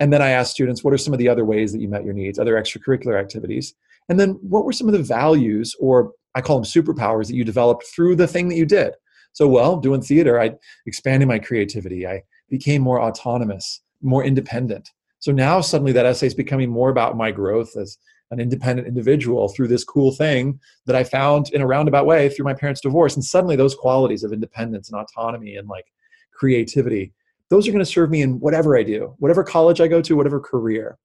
And 0.00 0.12
then 0.12 0.20
I 0.20 0.30
asked 0.30 0.50
students, 0.50 0.82
what 0.82 0.92
are 0.92 0.98
some 0.98 1.12
of 1.14 1.18
the 1.18 1.28
other 1.28 1.44
ways 1.44 1.72
that 1.72 1.80
you 1.80 1.88
met 1.88 2.04
your 2.04 2.14
needs, 2.14 2.38
other 2.38 2.54
extracurricular 2.54 3.18
activities? 3.18 3.74
And 4.08 4.18
then 4.18 4.30
what 4.42 4.64
were 4.64 4.72
some 4.72 4.88
of 4.88 4.92
the 4.92 5.02
values, 5.02 5.74
or 5.80 6.12
I 6.34 6.40
call 6.40 6.60
them 6.60 6.64
superpowers, 6.64 7.28
that 7.28 7.36
you 7.36 7.44
developed 7.44 7.86
through 7.86 8.16
the 8.16 8.26
thing 8.26 8.48
that 8.48 8.56
you 8.56 8.66
did? 8.66 8.94
So, 9.32 9.48
well, 9.48 9.76
doing 9.76 10.02
theater, 10.02 10.40
I 10.40 10.54
expanded 10.86 11.28
my 11.28 11.38
creativity. 11.38 12.06
I 12.06 12.22
became 12.50 12.82
more 12.82 13.00
autonomous, 13.00 13.80
more 14.02 14.24
independent. 14.24 14.90
So 15.24 15.32
now 15.32 15.62
suddenly 15.62 15.92
that 15.92 16.04
essay 16.04 16.26
is 16.26 16.34
becoming 16.34 16.68
more 16.68 16.90
about 16.90 17.16
my 17.16 17.30
growth 17.30 17.78
as 17.78 17.96
an 18.30 18.40
independent 18.40 18.86
individual 18.86 19.48
through 19.48 19.68
this 19.68 19.82
cool 19.82 20.12
thing 20.12 20.60
that 20.84 20.94
I 20.94 21.02
found 21.02 21.48
in 21.54 21.62
a 21.62 21.66
roundabout 21.66 22.04
way 22.04 22.28
through 22.28 22.44
my 22.44 22.52
parents' 22.52 22.82
divorce. 22.82 23.14
And 23.14 23.24
suddenly 23.24 23.56
those 23.56 23.74
qualities 23.74 24.22
of 24.22 24.34
independence 24.34 24.90
and 24.90 25.00
autonomy 25.00 25.56
and 25.56 25.66
like 25.66 25.86
creativity, 26.34 27.14
those 27.48 27.66
are 27.66 27.70
going 27.70 27.78
to 27.78 27.90
serve 27.90 28.10
me 28.10 28.20
in 28.20 28.38
whatever 28.38 28.76
I 28.76 28.82
do, 28.82 29.14
whatever 29.16 29.42
college 29.42 29.80
I 29.80 29.88
go 29.88 30.02
to, 30.02 30.14
whatever 30.14 30.40
career. 30.40 30.98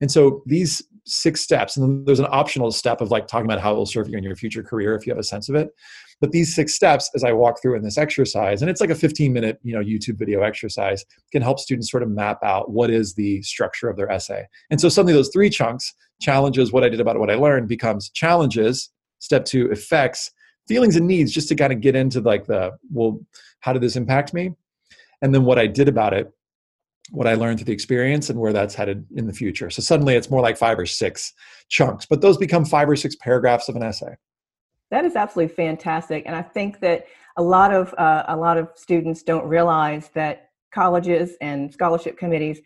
And 0.00 0.10
so 0.10 0.42
these 0.46 0.82
six 1.04 1.40
steps, 1.40 1.76
and 1.76 1.84
then 1.84 2.04
there's 2.04 2.20
an 2.20 2.28
optional 2.30 2.70
step 2.70 3.00
of 3.00 3.10
like 3.10 3.26
talking 3.26 3.46
about 3.46 3.60
how 3.60 3.72
it 3.72 3.76
will 3.76 3.86
serve 3.86 4.08
you 4.08 4.16
in 4.16 4.24
your 4.24 4.36
future 4.36 4.62
career 4.62 4.94
if 4.94 5.06
you 5.06 5.12
have 5.12 5.18
a 5.18 5.24
sense 5.24 5.48
of 5.48 5.54
it. 5.54 5.70
But 6.20 6.32
these 6.32 6.54
six 6.54 6.74
steps, 6.74 7.10
as 7.14 7.24
I 7.24 7.32
walk 7.32 7.62
through 7.62 7.76
in 7.76 7.82
this 7.82 7.96
exercise, 7.96 8.60
and 8.60 8.70
it's 8.70 8.80
like 8.80 8.90
a 8.90 8.94
15 8.94 9.32
minute, 9.32 9.58
you 9.62 9.74
know, 9.74 9.82
YouTube 9.82 10.18
video 10.18 10.42
exercise, 10.42 11.04
can 11.32 11.42
help 11.42 11.58
students 11.58 11.90
sort 11.90 12.02
of 12.02 12.10
map 12.10 12.38
out 12.44 12.70
what 12.70 12.90
is 12.90 13.14
the 13.14 13.42
structure 13.42 13.88
of 13.88 13.96
their 13.96 14.10
essay. 14.10 14.44
And 14.70 14.80
so 14.80 14.88
suddenly 14.88 15.14
those 15.14 15.30
three 15.32 15.48
chunks, 15.48 15.94
challenges, 16.20 16.72
what 16.72 16.84
I 16.84 16.90
did 16.90 17.00
about 17.00 17.18
what 17.18 17.30
I 17.30 17.34
learned, 17.34 17.68
becomes 17.68 18.10
challenges. 18.10 18.90
Step 19.18 19.44
two, 19.44 19.70
effects, 19.70 20.30
feelings 20.68 20.96
and 20.96 21.06
needs, 21.06 21.32
just 21.32 21.48
to 21.48 21.54
kind 21.54 21.72
of 21.72 21.80
get 21.80 21.94
into 21.94 22.20
like 22.20 22.46
the, 22.46 22.72
well, 22.92 23.20
how 23.60 23.72
did 23.72 23.82
this 23.82 23.96
impact 23.96 24.32
me? 24.32 24.52
And 25.22 25.34
then 25.34 25.44
what 25.44 25.58
I 25.58 25.66
did 25.66 25.88
about 25.88 26.14
it, 26.14 26.32
what 27.10 27.26
I 27.26 27.34
learned 27.34 27.58
through 27.58 27.66
the 27.66 27.72
experience 27.72 28.30
and 28.30 28.38
where 28.38 28.52
that's 28.52 28.74
headed 28.74 29.06
in 29.14 29.26
the 29.26 29.32
future. 29.32 29.70
So 29.70 29.82
suddenly 29.82 30.14
it's 30.14 30.30
more 30.30 30.40
like 30.40 30.56
five 30.56 30.78
or 30.78 30.86
six 30.86 31.32
chunks, 31.68 32.06
but 32.06 32.20
those 32.20 32.36
become 32.36 32.64
five 32.64 32.88
or 32.88 32.96
six 32.96 33.16
paragraphs 33.16 33.68
of 33.68 33.76
an 33.76 33.82
essay. 33.82 34.16
That 34.90 35.04
is 35.04 35.14
absolutely 35.14 35.54
fantastic, 35.54 36.24
and 36.26 36.34
I 36.34 36.42
think 36.42 36.80
that 36.80 37.06
a 37.36 37.42
lot 37.42 37.72
of 37.72 37.94
uh, 37.94 38.24
a 38.26 38.36
lot 38.36 38.58
of 38.58 38.70
students 38.74 39.22
don't 39.22 39.46
realize 39.46 40.10
that 40.14 40.50
colleges 40.72 41.36
and 41.40 41.72
scholarship 41.72 42.18
committees 42.18 42.60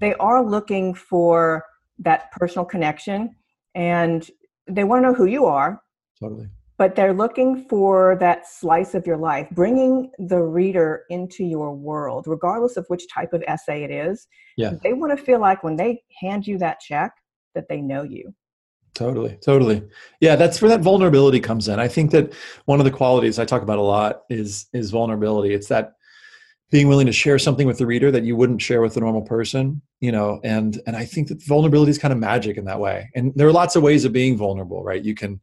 they 0.00 0.14
are 0.14 0.44
looking 0.44 0.94
for 0.94 1.64
that 1.98 2.30
personal 2.32 2.64
connection, 2.64 3.34
and 3.74 4.28
they 4.66 4.84
want 4.84 5.02
to 5.02 5.08
know 5.08 5.14
who 5.14 5.26
you 5.26 5.46
are. 5.46 5.80
Totally. 6.20 6.48
But 6.78 6.94
they're 6.94 7.14
looking 7.14 7.64
for 7.68 8.16
that 8.20 8.46
slice 8.46 8.94
of 8.94 9.06
your 9.06 9.16
life, 9.16 9.48
bringing 9.50 10.10
the 10.18 10.42
reader 10.42 11.04
into 11.08 11.44
your 11.44 11.74
world, 11.74 12.26
regardless 12.26 12.76
of 12.76 12.84
which 12.88 13.08
type 13.12 13.32
of 13.32 13.42
essay 13.46 13.82
it 13.82 13.90
is. 13.90 14.26
Yeah. 14.58 14.72
They 14.82 14.92
want 14.92 15.16
to 15.16 15.24
feel 15.24 15.40
like 15.40 15.64
when 15.64 15.76
they 15.76 16.02
hand 16.20 16.46
you 16.46 16.58
that 16.58 16.80
check, 16.80 17.12
that 17.54 17.68
they 17.68 17.80
know 17.80 18.02
you. 18.02 18.34
Totally, 18.96 19.38
totally. 19.44 19.82
Yeah, 20.20 20.36
that's 20.36 20.62
where 20.62 20.70
that 20.70 20.80
vulnerability 20.80 21.38
comes 21.38 21.68
in. 21.68 21.78
I 21.78 21.86
think 21.86 22.12
that 22.12 22.32
one 22.64 22.80
of 22.80 22.84
the 22.84 22.90
qualities 22.90 23.38
I 23.38 23.44
talk 23.44 23.60
about 23.60 23.78
a 23.78 23.82
lot 23.82 24.22
is 24.30 24.66
is 24.72 24.90
vulnerability. 24.90 25.52
It's 25.52 25.68
that 25.68 25.92
being 26.70 26.88
willing 26.88 27.06
to 27.06 27.12
share 27.12 27.38
something 27.38 27.66
with 27.66 27.76
the 27.76 27.86
reader 27.86 28.10
that 28.10 28.24
you 28.24 28.36
wouldn't 28.36 28.62
share 28.62 28.80
with 28.80 28.96
a 28.96 29.00
normal 29.00 29.20
person, 29.20 29.82
you 30.00 30.10
know, 30.10 30.40
and 30.44 30.80
and 30.86 30.96
I 30.96 31.04
think 31.04 31.28
that 31.28 31.44
vulnerability 31.44 31.90
is 31.90 31.98
kind 31.98 32.12
of 32.12 32.18
magic 32.18 32.56
in 32.56 32.64
that 32.64 32.80
way. 32.80 33.10
And 33.14 33.32
there 33.36 33.46
are 33.46 33.52
lots 33.52 33.76
of 33.76 33.82
ways 33.82 34.06
of 34.06 34.14
being 34.14 34.34
vulnerable, 34.34 34.82
right? 34.82 35.04
You 35.04 35.14
can 35.14 35.42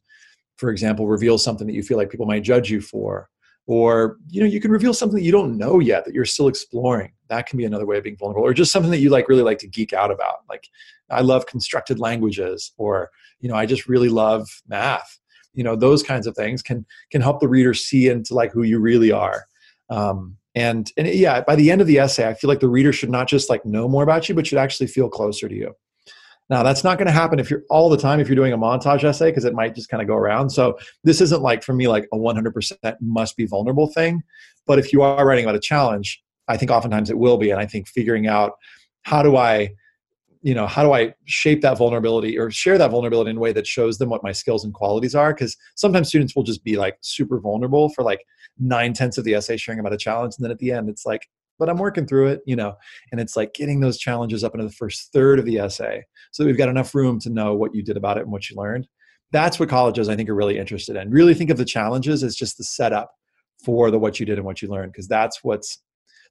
for 0.64 0.72
example 0.72 1.08
reveal 1.08 1.38
something 1.38 1.68
that 1.68 1.74
you 1.74 1.84
feel 1.84 1.98
like 1.98 2.10
people 2.10 2.26
might 2.26 2.42
judge 2.42 2.72
you 2.72 2.80
for. 2.80 3.28
Or 3.68 4.16
you 4.30 4.40
know 4.40 4.48
you 4.48 4.62
can 4.62 4.72
reveal 4.72 4.94
something 4.94 5.18
that 5.18 5.26
you 5.26 5.32
don't 5.34 5.58
know 5.58 5.80
yet 5.80 6.06
that 6.06 6.14
you're 6.14 6.24
still 6.24 6.48
exploring. 6.48 7.12
That 7.28 7.48
can 7.48 7.58
be 7.58 7.66
another 7.66 7.86
way 7.86 7.98
of 7.98 8.06
being 8.06 8.16
vulnerable. 8.16 8.48
Or 8.48 8.54
just 8.54 8.72
something 8.72 8.92
that 8.92 9.00
you 9.00 9.10
like 9.10 9.28
really 9.28 9.44
like 9.44 9.58
to 9.60 9.68
geek 9.68 9.92
out 9.92 10.10
about. 10.10 10.38
Like 10.50 10.70
i 11.10 11.20
love 11.20 11.48
constructed 11.48 12.00
languages. 12.00 12.72
Or 12.78 13.10
you 13.42 13.50
know 13.50 13.56
i 13.56 13.66
just 13.66 13.90
really 13.90 14.08
love 14.08 14.48
math. 14.70 15.20
You 15.54 15.66
know 15.66 15.76
those 15.76 16.02
kinds 16.02 16.28
of 16.28 16.36
things 16.36 16.62
can 16.62 16.86
can 17.12 17.22
help 17.22 17.42
the 17.42 17.50
reader 17.50 17.74
see 17.74 18.08
into 18.08 18.34
like 18.34 18.54
who 18.54 18.64
you 18.64 18.80
really 18.80 19.12
are. 19.12 19.46
Um, 19.90 20.38
and 20.56 20.90
and 20.96 21.08
yeah 21.08 21.42
by 21.42 21.56
the 21.56 21.72
end 21.72 21.82
of 21.82 21.88
the 21.88 21.98
essay 21.98 22.28
i 22.28 22.34
feel 22.36 22.48
like 22.48 22.60
the 22.60 22.70
reader 22.70 22.94
should 22.94 23.10
not 23.10 23.28
just 23.28 23.50
like 23.50 23.66
know 23.66 23.88
more 23.88 24.04
about 24.04 24.30
you 24.30 24.36
but 24.36 24.46
should 24.46 24.60
actually 24.60 24.86
feel 24.86 25.10
closer 25.10 25.50
to 25.50 25.56
you 25.56 25.74
now, 26.50 26.62
that's 26.62 26.84
not 26.84 26.98
going 26.98 27.06
to 27.06 27.14
happen 27.14 27.40
if 27.40 27.50
you're 27.50 27.64
all 27.70 27.90
the 27.90 27.98
time 27.98 28.20
if 28.20 28.28
you're 28.28 28.36
doing 28.36 28.54
a 28.54 28.58
montage 28.58 29.04
essay 29.04 29.30
because 29.32 29.46
it 29.46 29.54
might 29.54 29.76
just 29.76 29.90
kind 29.90 30.02
of 30.02 30.08
go 30.08 30.16
around. 30.16 30.50
So, 30.50 30.78
this 31.04 31.22
isn't 31.22 31.42
like 31.42 31.64
for 31.64 31.74
me 31.74 31.88
like 31.88 32.08
a 32.14 32.18
100% 32.18 32.96
must 33.02 33.38
be 33.38 33.46
vulnerable 33.46 33.88
thing. 33.88 34.22
But 34.68 34.80
if 34.80 34.92
you 34.92 35.02
are 35.02 35.26
writing 35.26 35.46
about 35.46 35.56
a 35.56 35.62
challenge, 35.62 36.22
I 36.48 36.58
think 36.58 36.70
oftentimes 36.72 37.10
it 37.10 37.18
will 37.18 37.38
be. 37.38 37.52
And 37.52 37.60
I 37.60 37.66
think 37.66 37.88
figuring 37.88 38.28
out 38.28 38.54
how 39.04 39.24
do 39.24 39.38
I 39.38 39.74
you 40.44 40.54
know 40.54 40.68
how 40.68 40.84
do 40.84 40.92
i 40.92 41.14
shape 41.24 41.62
that 41.62 41.78
vulnerability 41.78 42.38
or 42.38 42.52
share 42.52 42.78
that 42.78 42.92
vulnerability 42.92 43.32
in 43.32 43.38
a 43.38 43.40
way 43.40 43.54
that 43.54 43.66
shows 43.66 43.98
them 43.98 44.10
what 44.10 44.22
my 44.24 44.34
skills 44.34 44.66
and 44.66 44.74
qualities 44.74 45.16
are 45.16 45.34
because 45.34 45.56
sometimes 45.76 46.10
students 46.10 46.36
will 46.36 46.44
just 46.44 46.66
be 46.66 46.76
like 46.76 46.98
super 47.00 47.40
vulnerable 47.40 47.88
for 47.90 48.04
like 48.04 48.26
nine 48.60 48.92
tenths 48.92 49.18
of 49.18 49.24
the 49.24 49.34
essay 49.34 49.56
sharing 49.56 49.80
about 49.80 49.94
a 49.94 49.98
challenge 49.98 50.36
and 50.38 50.44
then 50.44 50.52
at 50.52 50.60
the 50.60 50.70
end 50.70 50.90
it's 50.90 51.06
like 51.06 51.30
but 51.60 51.70
I'm 51.70 51.78
working 51.78 52.08
through 52.08 52.28
it, 52.28 52.42
you 52.46 52.56
know. 52.56 52.76
And 53.12 53.22
it's 53.22 53.36
like 53.36 53.54
getting 53.54 53.80
those 53.80 53.98
challenges 53.98 54.44
up 54.44 54.54
into 54.54 54.66
the 54.66 54.74
first 54.74 55.12
third 55.14 55.40
of 55.40 55.46
the 55.46 55.60
essay 55.60 56.04
so 56.32 56.44
that 56.44 56.48
we've 56.48 56.58
got 56.58 56.70
enough 56.70 56.94
room 56.96 57.20
to 57.22 57.30
know 57.30 57.54
what 57.56 57.74
you 57.76 57.84
did 57.84 57.98
about 57.98 58.18
it 58.18 58.24
and 58.24 58.32
what 58.32 58.50
you 58.50 58.56
learned. 58.56 58.88
that's 59.32 59.60
what 59.60 59.70
colleges 59.70 60.08
i 60.10 60.16
think 60.16 60.30
are 60.30 60.36
really 60.36 60.58
interested 60.58 60.96
in 60.96 61.10
really 61.10 61.34
think 61.34 61.50
of 61.50 61.58
the 61.58 61.66
challenges 61.66 62.24
as 62.24 62.36
just 62.36 62.58
the 62.58 62.64
setup 62.64 63.12
for 63.64 63.92
the 63.92 64.00
what 64.00 64.20
you 64.20 64.26
did 64.26 64.38
and 64.38 64.46
what 64.46 64.62
you 64.62 64.68
learned 64.70 64.92
because 64.92 65.08
that's 65.08 65.44
what's 65.44 65.80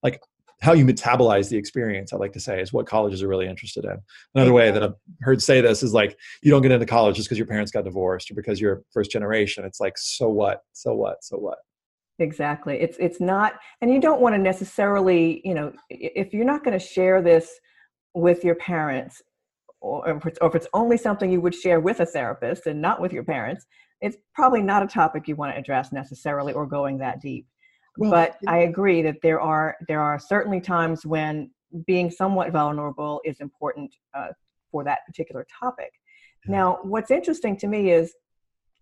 like 0.03 0.21
how 0.61 0.73
you 0.73 0.85
metabolize 0.85 1.49
the 1.49 1.57
experience 1.57 2.13
i 2.13 2.17
like 2.17 2.33
to 2.33 2.41
say 2.41 2.61
is 2.61 2.73
what 2.73 2.87
colleges 2.87 3.23
are 3.23 3.29
really 3.29 3.49
interested 3.49 3.85
in 3.85 3.97
another 4.35 4.53
way 4.53 4.71
that 4.71 4.83
i've 4.83 4.95
heard 5.23 5.43
say 5.43 5.61
this 5.61 5.83
is 5.83 5.93
like 5.93 6.17
you 6.43 6.51
don't 6.51 6.63
get 6.63 6.71
into 6.71 6.87
college 6.87 7.17
just 7.17 7.29
because 7.29 7.39
your 7.39 7.47
parents 7.47 7.73
got 7.73 7.85
divorced 7.85 8.31
or 8.31 8.35
because 8.35 8.61
you're 8.61 8.83
first 8.93 9.11
generation 9.11 9.65
it's 9.65 9.81
like 9.81 9.95
so 9.97 10.29
what 10.29 10.61
so 10.73 10.95
what 10.95 11.17
so 11.23 11.37
what 11.37 11.59
exactly. 12.19 12.81
It's 12.81 12.97
it's 12.99 13.21
not 13.21 13.55
and 13.81 13.93
you 13.93 14.01
don't 14.01 14.21
want 14.21 14.35
to 14.35 14.39
necessarily 14.41 15.41
you 15.45 15.55
know 15.55 15.73
if 15.91 16.33
you're 16.33 16.45
not 16.45 16.65
going 16.65 16.79
to 16.79 16.85
share 16.85 17.23
this 17.23 17.51
with 18.15 18.45
your 18.45 18.57
parents 18.57 19.23
or 19.81 20.09
if, 20.09 20.27
it's, 20.27 20.39
or 20.41 20.49
if 20.49 20.55
it's 20.55 20.69
only 20.75 20.97
something 20.97 21.31
you 21.31 21.41
would 21.41 21.55
share 21.55 21.81
with 21.81 22.01
a 22.01 22.07
therapist 22.07 22.67
and 22.67 22.81
not 22.81 23.01
with 23.01 23.13
your 23.13 23.25
parents 23.25 23.67
it's 24.03 24.17
probably 24.35 24.61
not 24.61 24.83
a 24.83 24.87
topic 24.87 25.27
you 25.27 25.37
want 25.37 25.55
to 25.55 25.59
address 25.59 25.93
necessarily 25.93 26.53
or 26.53 26.67
going 26.67 26.99
that 26.99 27.21
deep. 27.21 27.47
Well, 27.97 28.11
but 28.11 28.37
i 28.49 28.59
agree 28.59 29.03
that 29.03 29.17
there 29.23 29.41
are 29.41 29.77
there 29.89 30.01
are 30.01 30.19
certainly 30.19 30.61
times 30.61 31.07
when 31.07 31.51
being 31.87 32.11
somewhat 32.11 32.53
vulnerable 32.53 33.21
is 33.25 33.41
important 33.41 33.95
uh, 34.15 34.29
for 34.71 34.85
that 34.85 35.01
particular 35.07 35.47
topic. 35.61 35.93
Now 36.47 36.79
what's 36.83 37.11
interesting 37.11 37.57
to 37.59 37.67
me 37.67 37.93
is 37.93 38.15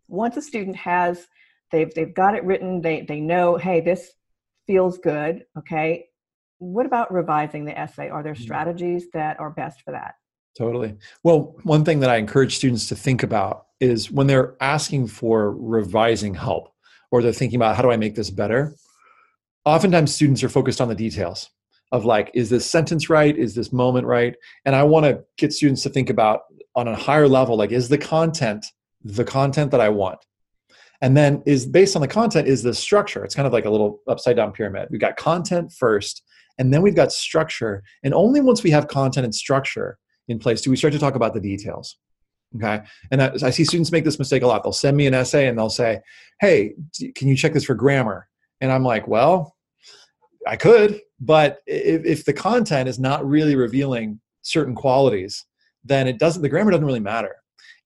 once 0.08 0.36
a 0.36 0.42
student 0.42 0.76
has 0.76 1.26
they've 1.70 1.92
they've 1.94 2.14
got 2.14 2.34
it 2.34 2.44
written 2.44 2.80
they 2.80 3.02
they 3.02 3.20
know 3.20 3.56
hey 3.56 3.80
this 3.80 4.12
feels 4.66 4.98
good 4.98 5.44
okay? 5.58 6.06
What 6.58 6.84
about 6.84 7.12
revising 7.12 7.64
the 7.64 7.78
essay? 7.78 8.08
Are 8.10 8.22
there 8.22 8.34
mm. 8.34 8.40
strategies 8.40 9.06
that 9.14 9.40
are 9.40 9.50
best 9.50 9.82
for 9.82 9.92
that? 9.92 10.14
Totally. 10.56 10.96
Well 11.24 11.56
one 11.62 11.84
thing 11.84 12.00
that 12.00 12.10
i 12.10 12.16
encourage 12.16 12.56
students 12.56 12.88
to 12.88 12.96
think 12.96 13.22
about 13.22 13.66
is 13.80 14.10
when 14.10 14.26
they're 14.26 14.56
asking 14.60 15.08
for 15.08 15.52
revising 15.52 16.34
help 16.34 16.72
or 17.10 17.22
they're 17.22 17.32
thinking 17.32 17.56
about 17.56 17.76
how 17.76 17.82
do 17.82 17.90
i 17.90 17.96
make 17.96 18.14
this 18.14 18.30
better? 18.30 18.74
Oftentimes 19.64 20.14
students 20.14 20.42
are 20.42 20.48
focused 20.48 20.80
on 20.80 20.88
the 20.88 20.94
details 20.94 21.50
of 21.92 22.04
like 22.04 22.30
is 22.34 22.50
this 22.50 22.70
sentence 22.70 23.10
right? 23.10 23.36
Is 23.36 23.54
this 23.54 23.72
moment 23.72 24.06
right? 24.06 24.34
And 24.64 24.76
i 24.76 24.82
want 24.82 25.06
to 25.06 25.24
get 25.36 25.52
students 25.52 25.82
to 25.82 25.90
think 25.90 26.10
about 26.10 26.42
on 26.76 26.86
a 26.88 26.94
higher 26.94 27.28
level 27.28 27.56
like 27.56 27.72
is 27.72 27.88
the 27.88 27.98
content 27.98 28.64
the 29.02 29.24
content 29.24 29.70
that 29.70 29.80
i 29.80 29.88
want 29.88 30.18
and 31.02 31.16
then 31.16 31.42
is 31.46 31.66
based 31.66 31.96
on 31.96 32.02
the 32.02 32.08
content 32.08 32.46
is 32.46 32.62
the 32.62 32.74
structure. 32.74 33.24
It's 33.24 33.34
kind 33.34 33.46
of 33.46 33.52
like 33.52 33.64
a 33.64 33.70
little 33.70 34.00
upside 34.08 34.36
down 34.36 34.52
pyramid. 34.52 34.88
We've 34.90 35.00
got 35.00 35.16
content 35.16 35.72
first 35.72 36.22
and 36.58 36.72
then 36.72 36.82
we've 36.82 36.94
got 36.94 37.10
structure. 37.12 37.82
And 38.02 38.12
only 38.12 38.40
once 38.40 38.62
we 38.62 38.70
have 38.70 38.86
content 38.88 39.24
and 39.24 39.34
structure 39.34 39.98
in 40.28 40.38
place 40.38 40.60
do 40.60 40.70
we 40.70 40.76
start 40.76 40.92
to 40.92 40.98
talk 40.98 41.14
about 41.14 41.34
the 41.34 41.40
details 41.40 41.96
okay? 42.56 42.82
And 43.10 43.22
I, 43.22 43.32
I 43.42 43.50
see 43.50 43.64
students 43.64 43.92
make 43.92 44.04
this 44.04 44.18
mistake 44.18 44.42
a 44.42 44.46
lot. 44.46 44.62
They'll 44.62 44.72
send 44.72 44.96
me 44.96 45.06
an 45.06 45.14
essay 45.14 45.48
and 45.48 45.58
they'll 45.58 45.70
say 45.70 46.00
hey 46.40 46.74
can 47.14 47.28
you 47.28 47.36
check 47.36 47.52
this 47.52 47.64
for 47.64 47.74
grammar? 47.74 48.28
And 48.60 48.70
i'm 48.70 48.84
like 48.84 49.08
well 49.08 49.56
i 50.46 50.54
could 50.54 51.00
but 51.18 51.60
if, 51.66 52.04
if 52.04 52.24
the 52.26 52.32
content 52.34 52.90
is 52.90 52.98
not 52.98 53.26
really 53.26 53.56
revealing 53.56 54.20
certain 54.42 54.74
qualities 54.74 55.46
then 55.82 56.06
it 56.06 56.18
doesn't 56.18 56.42
the 56.42 56.48
grammar 56.48 56.70
doesn't 56.70 56.84
really 56.84 57.00
matter 57.00 57.36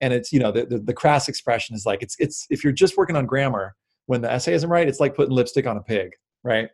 and 0.05 0.13
it's 0.13 0.33
you 0.33 0.39
know 0.39 0.53
the, 0.53 0.67
the, 0.67 0.79
the 0.79 0.95
crass 0.95 1.29
expression 1.29 1.75
is 1.75 1.85
like 1.87 2.03
it's 2.03 2.17
it's 2.19 2.47
if 2.51 2.63
you're 2.63 2.73
just 2.73 2.97
working 2.97 3.17
on 3.17 3.27
grammar 3.27 3.75
when 4.07 4.21
the 4.21 4.31
essay 4.31 4.53
isn't 4.55 4.71
right 4.71 4.89
it's 4.89 5.01
like 5.01 5.15
putting 5.15 5.35
lipstick 5.35 5.67
on 5.67 5.77
a 5.77 5.83
pig 5.83 6.13
right? 6.45 6.69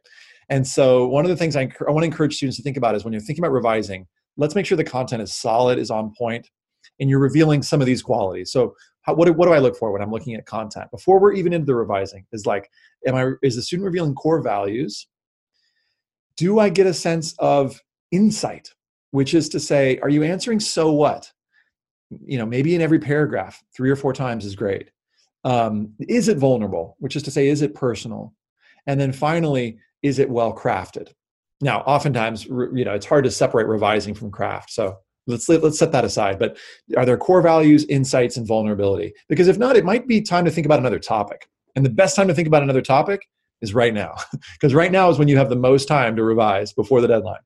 And 0.50 0.66
so 0.66 1.06
one 1.06 1.24
of 1.24 1.30
the 1.30 1.36
things 1.36 1.56
I, 1.56 1.62
I 1.86 1.90
want 1.90 2.00
to 2.02 2.06
encourage 2.06 2.36
students 2.36 2.56
to 2.58 2.62
think 2.62 2.76
about 2.76 2.94
is 2.94 3.04
when 3.04 3.12
you're 3.12 3.22
thinking 3.22 3.42
about 3.42 3.54
revising 3.54 4.06
let's 4.36 4.54
make 4.54 4.66
sure 4.66 4.76
the 4.76 4.84
content 4.84 5.22
is 5.22 5.34
solid 5.34 5.78
is 5.78 5.90
on 5.90 6.12
point 6.16 6.48
and 6.98 7.08
you're 7.10 7.18
revealing 7.20 7.62
some 7.62 7.80
of 7.80 7.86
these 7.86 8.02
qualities. 8.02 8.52
So 8.52 8.74
how, 9.02 9.14
what, 9.14 9.34
what 9.36 9.46
do 9.46 9.52
i 9.52 9.58
look 9.58 9.76
for 9.76 9.92
when 9.92 10.02
i'm 10.02 10.10
looking 10.10 10.34
at 10.34 10.44
content? 10.46 10.90
Before 10.90 11.20
we're 11.20 11.32
even 11.32 11.52
into 11.52 11.66
the 11.66 11.74
revising 11.74 12.26
is 12.32 12.46
like 12.46 12.68
am 13.06 13.14
i 13.14 13.30
is 13.42 13.56
the 13.56 13.62
student 13.62 13.86
revealing 13.86 14.14
core 14.14 14.42
values? 14.42 15.06
Do 16.36 16.58
i 16.58 16.68
get 16.68 16.86
a 16.86 16.94
sense 16.94 17.34
of 17.38 17.80
insight 18.10 18.72
which 19.12 19.34
is 19.34 19.48
to 19.50 19.60
say 19.60 19.98
are 19.98 20.08
you 20.08 20.22
answering 20.22 20.58
so 20.58 20.90
what 20.92 21.30
you 22.24 22.38
know 22.38 22.46
maybe 22.46 22.74
in 22.74 22.80
every 22.80 22.98
paragraph 22.98 23.62
three 23.74 23.90
or 23.90 23.96
four 23.96 24.12
times 24.12 24.44
is 24.44 24.54
great. 24.54 24.90
Um, 25.44 25.94
is 26.00 26.28
it 26.28 26.36
vulnerable? 26.36 26.96
Which 26.98 27.16
is 27.16 27.22
to 27.24 27.30
say 27.30 27.48
is 27.48 27.62
it 27.62 27.74
personal? 27.74 28.34
And 28.86 29.00
then 29.00 29.12
finally 29.12 29.78
is 30.02 30.18
it 30.18 30.30
well 30.30 30.54
crafted? 30.54 31.12
Now 31.60 31.80
oftentimes 31.80 32.46
you 32.46 32.84
know 32.84 32.94
it's 32.94 33.06
hard 33.06 33.24
to 33.24 33.30
separate 33.30 33.66
revising 33.66 34.14
from 34.14 34.30
craft 34.30 34.70
so 34.70 34.96
let's 35.26 35.48
let's 35.48 35.78
set 35.78 35.92
that 35.92 36.04
aside 36.04 36.38
but 36.38 36.56
are 36.96 37.04
there 37.04 37.18
core 37.18 37.42
values 37.42 37.84
insights 37.86 38.36
and 38.36 38.46
vulnerability? 38.46 39.12
Because 39.28 39.48
if 39.48 39.58
not 39.58 39.76
it 39.76 39.84
might 39.84 40.06
be 40.08 40.20
time 40.20 40.44
to 40.44 40.50
think 40.50 40.66
about 40.66 40.78
another 40.78 40.98
topic 40.98 41.48
and 41.76 41.84
the 41.84 41.90
best 41.90 42.16
time 42.16 42.28
to 42.28 42.34
think 42.34 42.48
about 42.48 42.62
another 42.62 42.82
topic 42.82 43.28
is 43.60 43.74
right 43.74 43.94
now 43.94 44.16
because 44.52 44.74
right 44.74 44.92
now 44.92 45.10
is 45.10 45.18
when 45.18 45.28
you 45.28 45.36
have 45.36 45.50
the 45.50 45.56
most 45.56 45.86
time 45.86 46.16
to 46.16 46.24
revise 46.24 46.72
before 46.72 47.00
the 47.00 47.08
deadline 47.08 47.40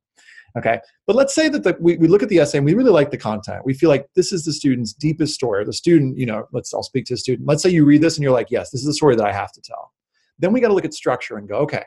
Okay. 0.56 0.78
But 1.06 1.16
let's 1.16 1.34
say 1.34 1.48
that 1.48 1.64
the, 1.64 1.76
we, 1.80 1.96
we 1.96 2.06
look 2.06 2.22
at 2.22 2.28
the 2.28 2.38
essay 2.38 2.58
and 2.58 2.64
we 2.64 2.74
really 2.74 2.92
like 2.92 3.10
the 3.10 3.18
content. 3.18 3.64
We 3.64 3.74
feel 3.74 3.90
like 3.90 4.06
this 4.14 4.32
is 4.32 4.44
the 4.44 4.52
student's 4.52 4.92
deepest 4.92 5.34
story. 5.34 5.64
The 5.64 5.72
student, 5.72 6.16
you 6.16 6.26
know, 6.26 6.46
let's, 6.52 6.72
I'll 6.72 6.84
speak 6.84 7.06
to 7.06 7.14
a 7.14 7.16
student. 7.16 7.48
Let's 7.48 7.62
say 7.62 7.70
you 7.70 7.84
read 7.84 8.02
this 8.02 8.16
and 8.16 8.22
you're 8.22 8.32
like, 8.32 8.50
yes, 8.50 8.70
this 8.70 8.80
is 8.82 8.86
a 8.86 8.92
story 8.92 9.16
that 9.16 9.26
I 9.26 9.32
have 9.32 9.52
to 9.52 9.60
tell. 9.60 9.92
Then 10.38 10.52
we 10.52 10.60
got 10.60 10.68
to 10.68 10.74
look 10.74 10.84
at 10.84 10.94
structure 10.94 11.38
and 11.38 11.48
go, 11.48 11.56
okay, 11.56 11.84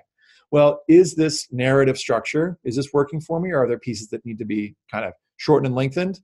well, 0.51 0.81
is 0.87 1.15
this 1.15 1.47
narrative 1.51 1.97
structure, 1.97 2.57
is 2.63 2.75
this 2.75 2.91
working 2.93 3.21
for 3.21 3.39
me 3.39 3.51
or 3.51 3.63
are 3.63 3.67
there 3.67 3.79
pieces 3.79 4.09
that 4.09 4.25
need 4.25 4.37
to 4.39 4.45
be 4.45 4.75
kind 4.91 5.05
of 5.05 5.13
shortened 5.37 5.67
and 5.67 5.75
lengthened? 5.75 6.19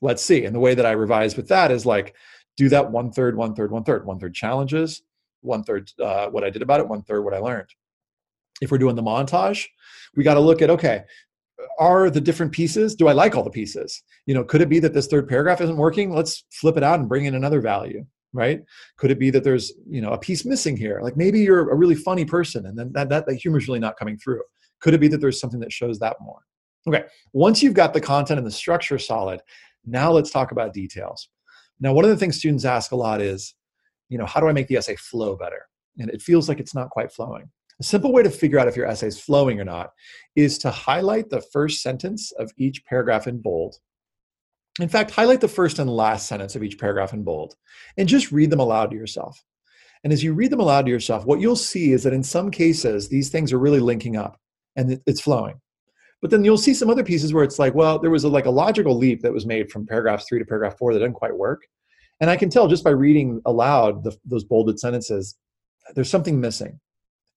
Let's 0.00 0.22
see. 0.22 0.44
And 0.44 0.54
the 0.54 0.60
way 0.60 0.74
that 0.74 0.86
I 0.86 0.92
revise 0.92 1.36
with 1.36 1.48
that 1.48 1.70
is 1.70 1.84
like, 1.84 2.14
do 2.56 2.68
that 2.68 2.90
one 2.90 3.12
third, 3.12 3.36
one 3.36 3.54
third, 3.54 3.70
one 3.70 3.84
third, 3.84 4.04
one 4.04 4.18
third 4.18 4.34
challenges, 4.34 5.02
one 5.40 5.62
third 5.62 5.90
uh, 6.02 6.28
what 6.28 6.44
I 6.44 6.50
did 6.50 6.62
about 6.62 6.80
it, 6.80 6.88
one 6.88 7.02
third 7.02 7.22
what 7.22 7.34
I 7.34 7.38
learned. 7.38 7.68
If 8.60 8.72
we're 8.72 8.78
doing 8.78 8.96
the 8.96 9.02
montage, 9.02 9.66
we 10.16 10.24
got 10.24 10.34
to 10.34 10.40
look 10.40 10.62
at 10.62 10.70
okay, 10.70 11.04
are 11.78 12.10
the 12.10 12.20
different 12.20 12.52
pieces? 12.52 12.94
Do 12.94 13.08
i 13.08 13.12
like 13.12 13.34
all 13.34 13.42
the 13.42 13.50
pieces? 13.50 14.02
You 14.26 14.34
know 14.34 14.44
could 14.44 14.60
it 14.60 14.68
be 14.68 14.78
that 14.80 14.94
this 14.94 15.06
third 15.06 15.28
paragraph 15.28 15.60
isn't 15.60 15.76
working? 15.76 16.14
Let's 16.14 16.44
flip 16.52 16.76
it 16.76 16.82
out 16.82 17.00
and 17.00 17.08
bring 17.08 17.24
in 17.24 17.34
another 17.34 17.60
value 17.60 18.04
right? 18.34 18.60
Could 18.98 19.10
it 19.10 19.18
be 19.18 19.30
that 19.30 19.42
there's 19.42 19.72
you 19.88 20.00
know 20.00 20.12
a 20.12 20.18
piece 20.18 20.44
missing 20.44 20.76
here? 20.76 21.00
Like 21.02 21.16
maybe 21.16 21.40
you're 21.40 21.70
a 21.70 21.74
really 21.74 21.94
funny 21.94 22.24
person 22.24 22.66
and 22.66 22.78
then 22.78 22.92
that, 22.92 23.08
that, 23.08 23.26
that 23.26 23.34
humor 23.36 23.58
is 23.58 23.68
really 23.68 23.80
not 23.80 23.98
coming 23.98 24.18
through. 24.18 24.42
Could 24.80 24.94
it 24.94 25.00
be 25.00 25.08
that 25.08 25.18
there's 25.18 25.40
something 25.40 25.60
that 25.60 25.72
shows 25.72 25.98
that 26.00 26.16
more? 26.20 26.40
Okay 26.86 27.04
once 27.32 27.62
you've 27.62 27.74
got 27.74 27.94
the 27.94 28.00
content 28.00 28.38
and 28.38 28.46
the 28.46 28.50
structure 28.52 28.98
solid 28.98 29.40
now 29.86 30.10
let's 30.10 30.30
talk 30.30 30.52
about 30.52 30.74
details. 30.74 31.28
Now 31.80 31.92
one 31.92 32.04
of 32.04 32.10
the 32.10 32.16
things 32.16 32.36
students 32.36 32.64
ask 32.64 32.92
a 32.92 32.96
lot 32.96 33.20
is 33.20 33.54
you 34.08 34.18
know 34.18 34.26
how 34.26 34.40
do 34.40 34.48
i 34.48 34.52
make 34.52 34.68
the 34.68 34.76
essay 34.76 34.96
flow 34.96 35.36
better? 35.36 35.66
And 35.98 36.10
it 36.10 36.22
feels 36.22 36.48
like 36.48 36.60
it's 36.60 36.74
not 36.74 36.90
quite 36.90 37.10
flowing 37.10 37.50
a 37.80 37.84
simple 37.84 38.12
way 38.12 38.22
to 38.22 38.30
figure 38.30 38.58
out 38.58 38.68
if 38.68 38.76
your 38.76 38.86
essay 38.86 39.06
is 39.06 39.20
flowing 39.20 39.60
or 39.60 39.64
not 39.64 39.90
is 40.34 40.58
to 40.58 40.70
highlight 40.70 41.30
the 41.30 41.40
first 41.40 41.82
sentence 41.82 42.32
of 42.32 42.52
each 42.56 42.84
paragraph 42.84 43.26
in 43.26 43.40
bold. 43.40 43.76
In 44.80 44.88
fact, 44.88 45.10
highlight 45.10 45.40
the 45.40 45.48
first 45.48 45.78
and 45.78 45.90
last 45.90 46.28
sentence 46.28 46.54
of 46.54 46.62
each 46.62 46.78
paragraph 46.78 47.12
in 47.12 47.24
bold 47.24 47.54
and 47.96 48.08
just 48.08 48.32
read 48.32 48.50
them 48.50 48.60
aloud 48.60 48.90
to 48.90 48.96
yourself. 48.96 49.42
And 50.04 50.12
as 50.12 50.22
you 50.22 50.32
read 50.32 50.50
them 50.50 50.60
aloud 50.60 50.86
to 50.86 50.90
yourself, 50.90 51.26
what 51.26 51.40
you'll 51.40 51.56
see 51.56 51.92
is 51.92 52.04
that 52.04 52.12
in 52.12 52.22
some 52.22 52.50
cases, 52.50 53.08
these 53.08 53.30
things 53.30 53.52
are 53.52 53.58
really 53.58 53.80
linking 53.80 54.16
up 54.16 54.38
and 54.76 55.00
it's 55.06 55.20
flowing. 55.20 55.60
But 56.20 56.30
then 56.30 56.44
you'll 56.44 56.58
see 56.58 56.74
some 56.74 56.90
other 56.90 57.04
pieces 57.04 57.32
where 57.32 57.44
it's 57.44 57.58
like, 57.58 57.74
well, 57.74 57.98
there 57.98 58.10
was 58.10 58.24
a, 58.24 58.28
like 58.28 58.46
a 58.46 58.50
logical 58.50 58.96
leap 58.96 59.22
that 59.22 59.32
was 59.32 59.46
made 59.46 59.70
from 59.70 59.86
paragraph 59.86 60.24
three 60.28 60.38
to 60.38 60.44
paragraph 60.44 60.76
four 60.78 60.92
that 60.92 61.00
didn't 61.00 61.14
quite 61.14 61.36
work. 61.36 61.62
And 62.20 62.28
I 62.28 62.36
can 62.36 62.50
tell 62.50 62.66
just 62.66 62.82
by 62.82 62.90
reading 62.90 63.40
aloud 63.46 64.02
the, 64.02 64.16
those 64.24 64.44
bolded 64.44 64.80
sentences, 64.80 65.36
there's 65.94 66.10
something 66.10 66.40
missing. 66.40 66.80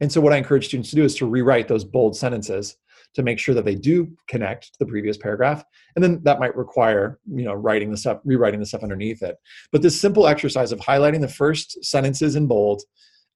And 0.01 0.11
so, 0.11 0.19
what 0.19 0.33
I 0.33 0.37
encourage 0.37 0.65
students 0.67 0.89
to 0.89 0.95
do 0.95 1.03
is 1.03 1.15
to 1.15 1.25
rewrite 1.25 1.67
those 1.67 1.85
bold 1.85 2.17
sentences 2.17 2.75
to 3.13 3.23
make 3.23 3.39
sure 3.39 3.53
that 3.55 3.65
they 3.65 3.75
do 3.75 4.09
connect 4.27 4.73
to 4.73 4.79
the 4.79 4.85
previous 4.85 5.17
paragraph. 5.17 5.63
And 5.95 6.03
then 6.03 6.21
that 6.23 6.39
might 6.39 6.55
require, 6.55 7.19
you 7.29 7.43
know, 7.43 7.53
writing 7.53 7.91
the 7.91 7.97
stuff, 7.97 8.19
rewriting 8.23 8.59
the 8.59 8.65
stuff 8.65 8.83
underneath 8.83 9.21
it. 9.21 9.37
But 9.71 9.81
this 9.81 9.99
simple 9.99 10.27
exercise 10.27 10.71
of 10.71 10.79
highlighting 10.79 11.21
the 11.21 11.27
first 11.27 11.83
sentences 11.83 12.35
in 12.35 12.47
bold 12.47 12.81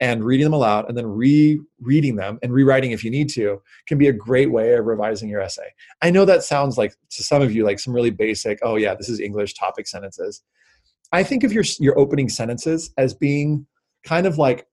and 0.02 0.24
reading 0.24 0.46
them 0.46 0.54
aloud 0.54 0.88
and 0.90 0.98
then 0.98 1.06
re-reading 1.06 2.16
them 2.16 2.38
and 2.44 2.52
rewriting 2.52 2.92
if 2.92 3.04
you 3.04 3.12
need 3.12 3.30
to 3.30 3.62
can 3.88 3.98
be 3.98 4.08
a 4.08 4.14
great 4.14 4.52
way 4.52 4.74
of 4.74 4.86
revising 4.86 5.30
your 5.30 5.42
essay. 5.42 5.74
I 6.02 6.10
know 6.10 6.26
that 6.26 6.44
sounds 6.44 6.78
like 6.78 6.94
to 7.12 7.24
some 7.24 7.42
of 7.42 7.54
you 7.54 7.64
like 7.64 7.80
some 7.80 7.94
really 7.94 8.10
basic, 8.10 8.60
oh 8.62 8.76
yeah, 8.76 8.96
this 8.96 9.10
is 9.10 9.20
English 9.20 9.54
topic 9.54 9.88
sentences. 9.88 10.42
I 11.12 11.24
think 11.24 11.44
of 11.44 11.54
your 11.54 11.64
your 11.80 11.98
opening 11.98 12.30
sentences 12.30 12.92
as 12.98 13.14
being 13.14 13.68
kind 14.04 14.26
of 14.26 14.38
like 14.38 14.68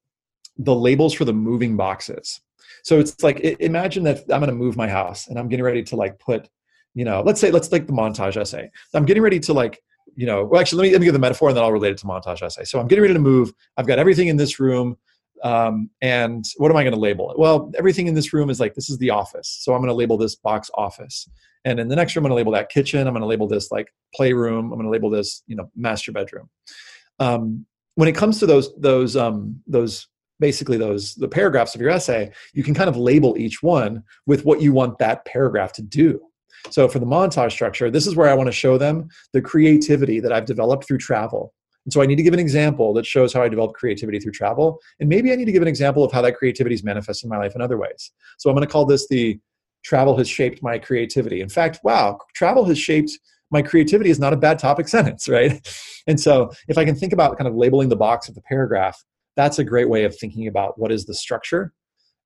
the 0.59 0.75
labels 0.75 1.15
for 1.15 1.25
the 1.25 1.33
moving 1.33 1.77
boxes. 1.77 2.41
So 2.83 2.99
it's 2.99 3.23
like 3.23 3.41
imagine 3.61 4.05
that 4.05 4.21
I'm 4.31 4.41
going 4.41 4.49
to 4.49 4.53
move 4.53 4.77
my 4.77 4.89
house 4.89 5.29
and 5.29 5.39
I'm 5.39 5.49
getting 5.49 5.65
ready 5.65 5.83
to 5.85 5.97
like 5.97 6.19
put, 6.19 6.49
you 6.95 7.05
know, 7.05 7.23
let's 7.23 7.41
say 7.41 7.51
let's 7.51 7.69
take 7.69 7.87
the 7.87 7.93
montage 7.93 8.37
essay. 8.37 8.71
I'm 8.95 9.05
getting 9.05 9.23
ready 9.23 9.41
to 9.41 9.53
like, 9.53 9.81
you 10.15 10.27
know, 10.27 10.45
well 10.45 10.61
actually 10.61 10.79
let 10.79 10.89
me 10.89 10.93
let 10.93 11.01
me 11.01 11.07
give 11.07 11.13
the 11.15 11.19
metaphor 11.21 11.49
and 11.49 11.57
then 11.57 11.65
I'll 11.65 11.73
relate 11.73 11.93
it 11.93 11.99
to 11.99 12.07
montage 12.07 12.43
essay. 12.43 12.65
So 12.65 12.81
I'm 12.81 12.89
getting 12.89 13.03
ready 13.03 13.15
to 13.15 13.21
move. 13.21 13.53
I've 13.77 13.87
got 13.87 13.99
everything 13.99 14.29
in 14.29 14.37
this 14.37 14.59
room. 14.59 14.97
Um, 15.43 15.91
and 16.01 16.45
what 16.59 16.71
am 16.71 16.77
I 16.77 16.85
going 16.85 16.95
to 16.95 17.01
label? 17.01 17.35
Well, 17.37 17.73
everything 17.77 18.07
in 18.07 18.15
this 18.15 18.33
room 18.33 18.49
is 18.49 18.61
like 18.61 18.75
this 18.75 18.89
is 18.89 18.99
the 18.99 19.11
office. 19.11 19.59
So 19.63 19.75
I'm 19.75 19.81
going 19.81 19.89
to 19.89 19.95
label 19.95 20.17
this 20.17 20.37
box 20.37 20.71
office. 20.75 21.29
And 21.65 21.81
in 21.81 21.89
the 21.89 21.97
next 21.97 22.15
room, 22.15 22.25
I'm 22.25 22.31
going 22.31 22.37
to 22.37 22.41
label 22.41 22.53
that 22.53 22.69
kitchen. 22.69 23.07
I'm 23.07 23.13
going 23.13 23.23
to 23.23 23.27
label 23.27 23.49
this 23.49 23.71
like 23.71 23.93
playroom. 24.15 24.67
I'm 24.67 24.79
going 24.79 24.85
to 24.85 24.91
label 24.91 25.11
this, 25.11 25.43
you 25.47 25.57
know, 25.57 25.71
master 25.77 26.13
bedroom. 26.13 26.49
Um, 27.19 27.67
when 27.95 28.09
it 28.09 28.15
comes 28.15 28.39
to 28.41 28.47
those 28.47 28.75
those 28.77 29.17
um, 29.17 29.61
those 29.67 30.09
basically 30.43 30.77
those 30.77 31.15
the 31.15 31.29
paragraphs 31.29 31.75
of 31.75 31.81
your 31.81 31.91
essay, 31.91 32.31
you 32.53 32.63
can 32.63 32.75
kind 32.75 32.91
of 32.91 32.97
label 32.99 33.39
each 33.39 33.63
one 33.63 34.03
with 34.27 34.45
what 34.45 34.61
you 34.61 34.75
want 34.75 34.99
that 34.99 35.25
paragraph 35.25 35.73
to 35.75 35.83
do. 35.83 36.21
So 36.71 36.89
for 36.89 36.99
the 36.99 37.07
montage 37.07 37.53
structure, 37.53 37.91
this 37.91 38.07
is 38.07 38.15
where 38.15 38.29
I 38.29 38.35
want 38.35 38.49
to 38.49 38.53
show 38.53 38.77
them 38.77 39.09
the 39.33 39.41
creativity 39.41 40.21
that 40.21 40.33
I've 40.33 40.45
developed 40.45 40.87
through 40.87 40.99
travel. 40.99 41.55
And 41.87 41.93
so 41.93 42.03
I 42.03 42.07
need 42.07 42.17
to 42.17 42.23
give 42.23 42.35
an 42.35 42.41
example 42.41 42.93
that 42.95 43.07
shows 43.07 43.33
how 43.33 43.43
I 43.43 43.49
developed 43.49 43.75
creativity 43.75 44.21
through 44.21 44.33
travel. 44.33 44.79
And 45.01 45.09
maybe 45.09 45.33
I 45.33 45.37
need 45.37 45.47
to 45.47 45.53
give 45.53 45.63
an 45.63 45.69
example 45.69 46.05
of 46.05 46.13
how 46.13 46.23
that 46.23 46.37
creativity 46.37 46.75
is 46.75 46.85
manifested 46.85 47.25
in 47.25 47.31
my 47.31 47.39
life 47.39 47.55
in 47.55 47.61
other 47.61 47.79
ways. 47.79 48.13
So 48.39 48.51
I'm 48.51 48.57
going 48.57 48.67
to 48.67 48.73
call 48.73 48.85
this 48.85 49.09
the 49.09 49.41
travel 49.85 50.17
has 50.19 50.29
shaped 50.29 50.63
my 50.63 50.79
creativity. 50.79 51.41
In 51.41 51.49
fact, 51.49 51.81
wow, 51.83 52.19
travel 52.35 52.65
has 52.67 52.79
shaped 52.79 53.19
my 53.51 53.63
creativity 53.63 54.11
is 54.11 54.19
not 54.19 54.33
a 54.33 54.37
bad 54.37 54.59
topic 54.59 54.89
sentence, 54.97 55.29
right? 55.29 55.61
And 56.07 56.19
so 56.19 56.51
if 56.69 56.79
I 56.79 56.85
can 56.85 56.95
think 56.95 57.13
about 57.13 57.37
kind 57.39 57.49
of 57.49 57.55
labeling 57.55 57.89
the 57.89 57.97
box 57.97 58.29
of 58.29 58.35
the 58.35 58.43
paragraph 58.43 59.03
that's 59.37 59.59
a 59.59 59.65
great 59.65 59.89
way 59.89 60.05
of 60.05 60.17
thinking 60.17 60.47
about 60.47 60.79
what 60.79 60.93
is 60.93 61.07
the 61.07 61.15
structure. 61.15 61.73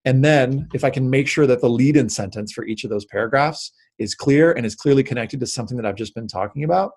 And 0.05 0.25
then 0.25 0.69
if 0.73 0.85
I 0.85 0.91
can 0.91 1.11
make 1.11 1.27
sure 1.27 1.47
that 1.47 1.61
the 1.61 1.69
lead 1.69 1.97
in 1.97 2.09
sentence 2.09 2.53
for 2.53 2.65
each 2.65 2.85
of 2.85 2.91
those 2.91 3.05
paragraphs 3.07 3.73
is 3.99 4.15
clear 4.15 4.53
and 4.53 4.65
is 4.65 4.75
clearly 4.75 5.03
connected 5.03 5.41
to 5.41 5.47
something 5.47 5.77
that 5.77 5.87
I've 5.87 5.97
just 5.97 6.15
been 6.15 6.29
talking 6.29 6.65
about, 6.65 6.93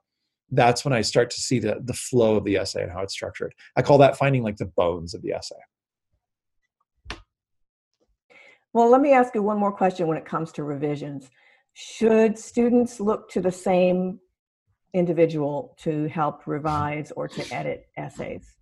that's 0.51 0.83
when 0.83 0.93
I 0.93 1.01
start 1.01 1.29
to 1.31 1.39
see 1.39 1.59
the, 1.59 1.79
the 1.83 1.93
flow 1.93 2.35
of 2.35 2.43
the 2.43 2.57
essay 2.57 2.83
and 2.83 2.91
how 2.91 3.01
it's 3.01 3.13
structured. 3.13 3.53
I 3.75 3.81
call 3.81 3.97
that 3.99 4.17
finding 4.17 4.43
like 4.43 4.57
the 4.57 4.65
bones 4.65 5.13
of 5.13 5.21
the 5.21 5.31
essay. 5.31 5.55
Well, 8.73 8.89
let 8.89 9.01
me 9.01 9.13
ask 9.13 9.33
you 9.33 9.41
one 9.41 9.57
more 9.57 9.71
question 9.71 10.05
when 10.07 10.17
it 10.17 10.25
comes 10.25 10.51
to 10.53 10.63
revisions. 10.63 11.31
Should 11.73 12.37
students 12.37 12.99
look 12.99 13.29
to 13.31 13.41
the 13.41 13.51
same 13.51 14.19
individual 14.93 15.75
to 15.79 16.07
help 16.09 16.45
revise 16.45 17.11
or 17.11 17.27
to 17.27 17.53
edit 17.53 17.87
essays? 17.97 18.58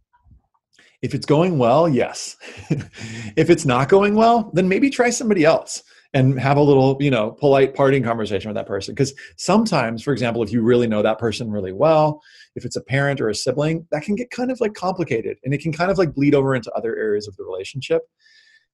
If 1.01 1.13
it's 1.13 1.25
going 1.25 1.57
well, 1.57 1.87
yes. 1.87 2.35
if 2.69 3.49
it's 3.49 3.65
not 3.65 3.89
going 3.89 4.15
well, 4.15 4.51
then 4.53 4.67
maybe 4.67 4.89
try 4.89 5.09
somebody 5.09 5.45
else 5.45 5.83
and 6.13 6.39
have 6.39 6.57
a 6.57 6.61
little, 6.61 6.97
you 6.99 7.11
know, 7.11 7.31
polite 7.31 7.75
parting 7.75 8.03
conversation 8.03 8.49
with 8.49 8.55
that 8.55 8.65
person. 8.65 8.95
Because 8.95 9.13
sometimes, 9.37 10.01
for 10.01 10.13
example, 10.13 10.41
if 10.41 10.51
you 10.51 10.61
really 10.61 10.87
know 10.87 11.01
that 11.01 11.19
person 11.19 11.51
really 11.51 11.73
well, 11.73 12.21
if 12.55 12.65
it's 12.65 12.75
a 12.75 12.81
parent 12.81 13.21
or 13.21 13.29
a 13.29 13.35
sibling, 13.35 13.85
that 13.91 14.03
can 14.03 14.15
get 14.15 14.31
kind 14.31 14.49
of 14.49 14.59
like 14.59 14.73
complicated 14.73 15.37
and 15.43 15.53
it 15.53 15.61
can 15.61 15.71
kind 15.71 15.91
of 15.91 15.97
like 15.97 16.15
bleed 16.15 16.33
over 16.33 16.55
into 16.55 16.71
other 16.71 16.95
areas 16.95 17.27
of 17.27 17.35
the 17.35 17.43
relationship. 17.43 18.03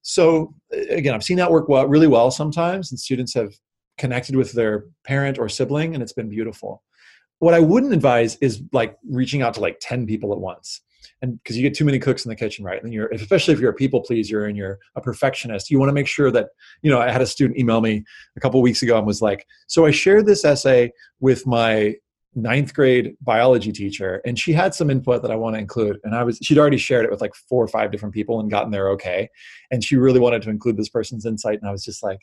So 0.02 0.54
again, 0.70 1.14
I've 1.14 1.24
seen 1.24 1.38
that 1.38 1.50
work 1.50 1.68
well, 1.68 1.86
really 1.86 2.06
well 2.06 2.30
sometimes, 2.30 2.90
and 2.90 3.00
students 3.00 3.34
have 3.34 3.52
connected 3.98 4.36
with 4.36 4.52
their 4.52 4.86
parent 5.04 5.38
or 5.38 5.48
sibling, 5.48 5.94
and 5.94 6.02
it's 6.02 6.12
been 6.12 6.28
beautiful. 6.28 6.82
What 7.38 7.54
I 7.54 7.60
wouldn't 7.60 7.92
advise 7.92 8.36
is 8.36 8.62
like 8.72 8.96
reaching 9.08 9.42
out 9.42 9.54
to 9.54 9.60
like 9.60 9.78
10 9.80 10.06
people 10.06 10.32
at 10.32 10.38
once 10.38 10.80
and 11.22 11.42
because 11.42 11.56
you 11.56 11.62
get 11.62 11.74
too 11.74 11.84
many 11.84 11.98
cooks 11.98 12.24
in 12.24 12.28
the 12.28 12.36
kitchen 12.36 12.64
right? 12.64 12.82
And 12.82 12.92
you're 12.92 13.08
especially 13.08 13.54
if 13.54 13.60
you're 13.60 13.70
a 13.70 13.74
people 13.74 14.00
pleaser 14.00 14.44
and 14.44 14.56
you're 14.56 14.78
a 14.96 15.00
perfectionist 15.00 15.70
you 15.70 15.78
want 15.78 15.88
to 15.88 15.94
make 15.94 16.06
sure 16.06 16.30
that 16.30 16.48
you 16.82 16.90
know 16.90 17.00
i 17.00 17.10
had 17.10 17.22
a 17.22 17.26
student 17.26 17.58
email 17.58 17.80
me 17.80 18.04
a 18.36 18.40
couple 18.40 18.60
weeks 18.62 18.82
ago 18.82 18.96
and 18.96 19.06
was 19.06 19.22
like 19.22 19.46
so 19.66 19.86
i 19.86 19.90
shared 19.90 20.26
this 20.26 20.44
essay 20.44 20.92
with 21.20 21.46
my 21.46 21.94
ninth 22.34 22.74
grade 22.74 23.14
biology 23.20 23.70
teacher 23.70 24.20
and 24.24 24.38
she 24.38 24.52
had 24.52 24.74
some 24.74 24.90
input 24.90 25.22
that 25.22 25.30
i 25.30 25.36
want 25.36 25.54
to 25.54 25.60
include. 25.60 25.98
And 26.04 26.14
i 26.14 26.24
was 26.24 26.38
she'd 26.42 26.58
already 26.58 26.78
shared 26.78 27.04
it 27.04 27.10
with 27.10 27.20
like 27.20 27.34
four 27.34 27.62
or 27.62 27.68
five 27.68 27.92
different 27.92 28.14
people 28.14 28.40
and 28.40 28.50
gotten 28.50 28.70
there 28.70 28.90
okay. 28.90 29.28
And 29.70 29.84
she 29.84 29.96
really 29.96 30.20
wanted 30.20 30.42
to 30.42 30.50
include 30.50 30.76
this 30.76 30.88
person's 30.88 31.26
insight 31.26 31.60
and 31.60 31.68
i 31.68 31.72
was 31.72 31.84
just 31.84 32.02
like 32.02 32.18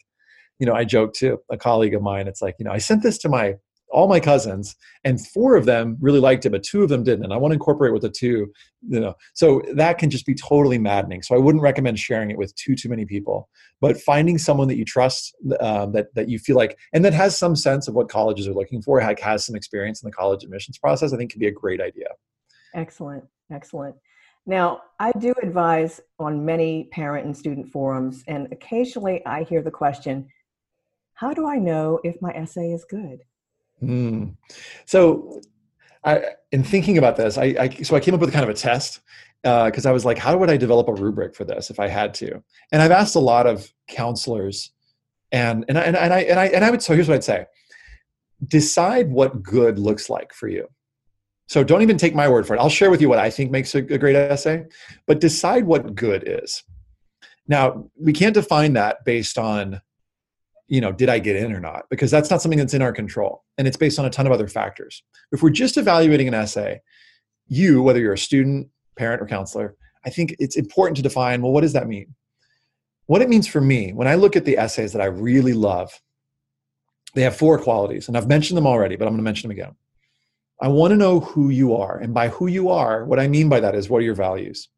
you 0.60 0.66
know 0.66 0.74
i 0.74 0.84
joked 0.84 1.16
to 1.18 1.40
a 1.50 1.58
colleague 1.58 1.94
of 1.94 2.02
mine 2.02 2.28
it's 2.28 2.42
like 2.42 2.56
you 2.60 2.66
know 2.66 2.72
i 2.72 2.78
sent 2.78 3.04
this 3.04 3.18
to 3.20 3.30
my 3.30 3.56
all 3.92 4.08
my 4.08 4.20
cousins 4.20 4.76
and 5.04 5.26
four 5.28 5.56
of 5.56 5.66
them 5.66 5.98
really 6.00 6.20
liked 6.20 6.46
it 6.46 6.52
but 6.52 6.64
two 6.64 6.84
of 6.84 6.90
them 6.90 7.04
didn't 7.04 7.24
and 7.26 7.34
i 7.34 7.38
want 7.38 7.52
to 7.52 7.56
incorporate 7.56 7.94
with 7.94 8.02
the 8.02 8.10
two 8.10 8.52
you 8.88 9.00
know. 9.00 9.16
So 9.34 9.62
that 9.74 9.98
can 9.98 10.10
just 10.10 10.26
be 10.26 10.34
totally 10.34 10.78
maddening. 10.78 11.22
So 11.22 11.36
i 11.36 11.38
wouldn't 11.38 11.62
recommend 11.62 12.00
sharing 12.00 12.32
it 12.32 12.38
with 12.38 12.56
too 12.56 12.76
too 12.76 12.90
many 12.90 13.06
people 13.06 13.50
but 13.80 14.00
finding 14.00 14.38
someone 14.38 14.68
that 14.68 14.78
you 14.78 14.86
trust 14.86 15.36
um, 15.60 15.92
that 15.94 16.14
that 16.16 16.30
you 16.30 16.40
feel 16.40 16.56
like 16.56 16.78
and 16.94 17.04
that 17.06 17.14
has 17.14 17.38
some 17.38 17.56
sense 17.56 17.88
of 17.88 17.94
what 17.94 18.10
colleges 18.10 18.48
are 18.48 18.54
looking 18.54 18.82
for 18.82 19.00
like 19.00 19.20
has 19.20 19.46
some 19.46 19.56
experience 19.56 20.02
in 20.02 20.08
the 20.08 20.16
college 20.16 20.44
admissions 20.44 20.78
process 20.78 21.14
i 21.14 21.18
think 21.18 21.32
can 21.32 21.40
be 21.40 21.48
a 21.48 21.52
great 21.52 21.82
idea. 21.82 22.08
Excellent 22.74 23.24
excellent. 23.52 23.96
Now 24.46 24.82
i 25.00 25.12
do 25.12 25.34
advise 25.44 26.02
on 26.20 26.46
many 26.46 26.86
parent 26.92 27.26
and 27.26 27.38
student 27.38 27.70
forums 27.72 28.24
and 28.28 28.52
occasionally 28.52 29.26
i 29.26 29.44
hear 29.44 29.62
the 29.62 29.72
question 29.72 30.28
how 31.14 31.34
do 31.34 31.48
i 31.48 31.58
know 31.58 32.00
if 32.04 32.20
my 32.22 32.32
essay 32.32 32.72
is 32.72 32.86
good 32.90 33.20
Mm. 33.82 34.36
So, 34.86 35.42
I, 36.04 36.22
in 36.52 36.64
thinking 36.64 36.98
about 36.98 37.16
this, 37.16 37.38
I, 37.38 37.56
I, 37.60 37.70
so 37.84 37.96
I 37.96 38.00
came 38.00 38.14
up 38.14 38.22
with 38.22 38.34
kind 38.34 38.44
of 38.44 38.50
a 38.50 38.54
test 38.54 39.02
because 39.44 39.86
uh, 39.86 39.90
I 39.90 39.92
was 39.92 40.06
like, 40.06 40.18
how 40.18 40.38
would 40.38 40.50
I 40.50 40.58
develop 40.58 40.88
a 40.88 40.94
rubric 40.94 41.36
for 41.36 41.46
this 41.46 41.70
if 41.70 41.80
I 41.80 41.88
had 41.88 42.14
to? 42.16 42.44
And 42.72 42.82
I've 42.82 42.92
asked 42.92 43.16
a 43.16 43.20
lot 43.20 43.48
of 43.48 43.72
counselors, 43.88 44.72
and 45.32 45.66
and 45.68 45.78
I, 45.78 45.82
and, 45.82 45.98
I 45.98 46.20
and 46.22 46.40
I 46.40 46.46
and 46.48 46.66
I 46.66 46.72
would 46.72 46.82
so 46.82 46.94
here's 46.94 47.08
what 47.08 47.16
I'd 47.16 47.24
say: 47.24 47.46
decide 48.48 49.12
what 49.12 49.42
good 49.42 49.80
looks 49.80 50.10
like 50.10 50.34
for 50.34 50.48
you. 50.48 50.68
So 51.48 51.64
don't 51.64 51.82
even 51.82 51.98
take 51.98 52.16
my 52.16 52.30
word 52.30 52.48
for 52.48 52.56
it. 52.56 52.60
I'll 52.60 52.70
share 52.70 52.90
with 52.90 53.02
you 53.02 53.10
what 53.10 53.20
I 53.20 53.30
think 53.30 53.52
makes 53.52 53.76
a, 53.76 53.80
a 53.80 53.98
great 53.98 54.16
essay, 54.16 54.66
but 55.06 55.20
decide 55.20 55.66
what 55.66 55.96
good 55.96 56.24
is. 56.26 56.64
Now 57.48 57.90
we 58.00 58.14
can't 58.14 58.34
define 58.34 58.74
that 58.74 59.04
based 59.06 59.38
on 59.38 59.82
you 60.72 60.80
know, 60.80 60.94
did 60.94 61.10
I 61.10 61.20
get 61.20 61.36
in 61.36 61.52
or 61.52 61.60
not? 61.60 61.84
Because 61.90 62.10
that's 62.10 62.30
not 62.30 62.42
something 62.42 62.58
that's 62.58 62.74
in 62.74 62.82
our 62.82 62.94
control. 62.94 63.44
And 63.58 63.68
it's 63.68 63.76
based 63.76 64.00
on 64.00 64.06
a 64.06 64.10
ton 64.10 64.26
of 64.26 64.32
other 64.32 64.48
factors. 64.48 65.04
If 65.34 65.44
we're 65.44 65.50
just 65.50 65.76
evaluating 65.76 66.30
an 66.30 66.34
essay, 66.34 66.80
you, 67.50 67.82
whether 67.82 68.00
you're 68.00 68.14
a 68.14 68.18
student, 68.18 68.70
parent, 68.96 69.22
or 69.22 69.28
counselor, 69.28 69.76
I 70.06 70.10
think 70.10 70.34
it's 70.40 70.56
important 70.56 70.96
to 70.96 71.04
define 71.04 71.42
well, 71.42 71.52
what 71.52 71.60
does 71.62 71.74
that 71.74 71.88
mean? 71.88 72.16
What 73.08 73.22
it 73.22 73.28
means 73.28 73.48
for 73.48 73.60
me, 73.60 73.92
when 73.92 74.08
I 74.08 74.16
look 74.16 74.38
at 74.38 74.46
the 74.46 74.58
essays 74.58 74.94
that 74.94 75.02
I 75.02 75.08
really 75.08 75.52
love, 75.52 75.92
they 77.16 77.24
have 77.24 77.36
four 77.36 77.60
qualities. 77.60 78.08
And 78.08 78.16
I've 78.16 78.30
mentioned 78.30 78.56
them 78.56 78.66
already, 78.66 78.96
but 78.96 79.10
I'm 79.10 79.12
going 79.12 79.20
to 79.20 79.24
mention 79.24 79.50
them 79.50 79.58
again. 79.58 79.76
I 80.62 80.70
want 80.70 80.92
to 80.92 80.98
know 80.98 81.20
who 81.20 81.50
you 81.50 81.76
are. 81.76 81.98
And 81.98 82.14
by 82.14 82.30
who 82.30 82.48
you 82.48 82.70
are, 82.70 83.04
what 83.04 83.20
I 83.20 83.28
mean 83.28 83.50
by 83.50 83.60
that 83.60 83.76
is 83.76 83.90
what 83.90 83.98
are 83.98 84.06
your 84.06 84.16
values? 84.16 84.70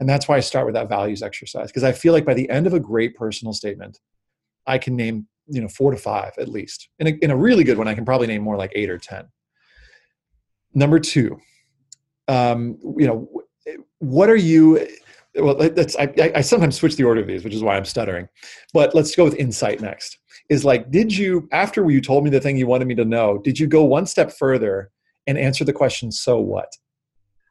And 0.00 0.06
that's 0.06 0.28
why 0.28 0.36
I 0.36 0.40
start 0.40 0.66
with 0.66 0.74
that 0.74 0.90
values 0.90 1.22
exercise, 1.22 1.68
because 1.68 1.82
I 1.84 1.92
feel 1.92 2.12
like 2.12 2.26
by 2.26 2.34
the 2.34 2.50
end 2.50 2.66
of 2.66 2.74
a 2.74 2.80
great 2.80 3.16
personal 3.16 3.54
statement, 3.54 3.98
I 4.66 4.78
can 4.78 4.96
name 4.96 5.26
you 5.46 5.60
know 5.60 5.68
four 5.68 5.90
to 5.90 5.96
five 5.96 6.32
at 6.38 6.48
least. 6.48 6.88
In 6.98 7.06
a, 7.06 7.10
in 7.22 7.30
a 7.30 7.36
really 7.36 7.64
good 7.64 7.78
one, 7.78 7.88
I 7.88 7.94
can 7.94 8.04
probably 8.04 8.26
name 8.26 8.42
more 8.42 8.56
like 8.56 8.72
eight 8.74 8.90
or 8.90 8.98
ten. 8.98 9.26
Number 10.74 10.98
two, 10.98 11.38
um, 12.28 12.78
you 12.96 13.06
know, 13.06 13.28
what 13.98 14.28
are 14.28 14.36
you? 14.36 14.88
Well, 15.36 15.56
that's 15.56 15.96
I, 15.96 16.32
I 16.34 16.40
sometimes 16.40 16.76
switch 16.76 16.96
the 16.96 17.04
order 17.04 17.20
of 17.20 17.26
these, 17.26 17.44
which 17.44 17.54
is 17.54 17.62
why 17.62 17.76
I'm 17.76 17.84
stuttering. 17.84 18.28
But 18.72 18.94
let's 18.94 19.14
go 19.14 19.24
with 19.24 19.34
insight 19.34 19.80
next. 19.80 20.18
Is 20.48 20.64
like, 20.64 20.90
did 20.90 21.16
you 21.16 21.48
after 21.52 21.88
you 21.90 22.00
told 22.00 22.24
me 22.24 22.30
the 22.30 22.40
thing 22.40 22.56
you 22.56 22.66
wanted 22.66 22.88
me 22.88 22.94
to 22.96 23.04
know? 23.04 23.38
Did 23.38 23.58
you 23.58 23.66
go 23.66 23.84
one 23.84 24.06
step 24.06 24.32
further 24.32 24.90
and 25.26 25.38
answer 25.38 25.64
the 25.64 25.72
question, 25.72 26.12
"So 26.12 26.38
what?" 26.38 26.72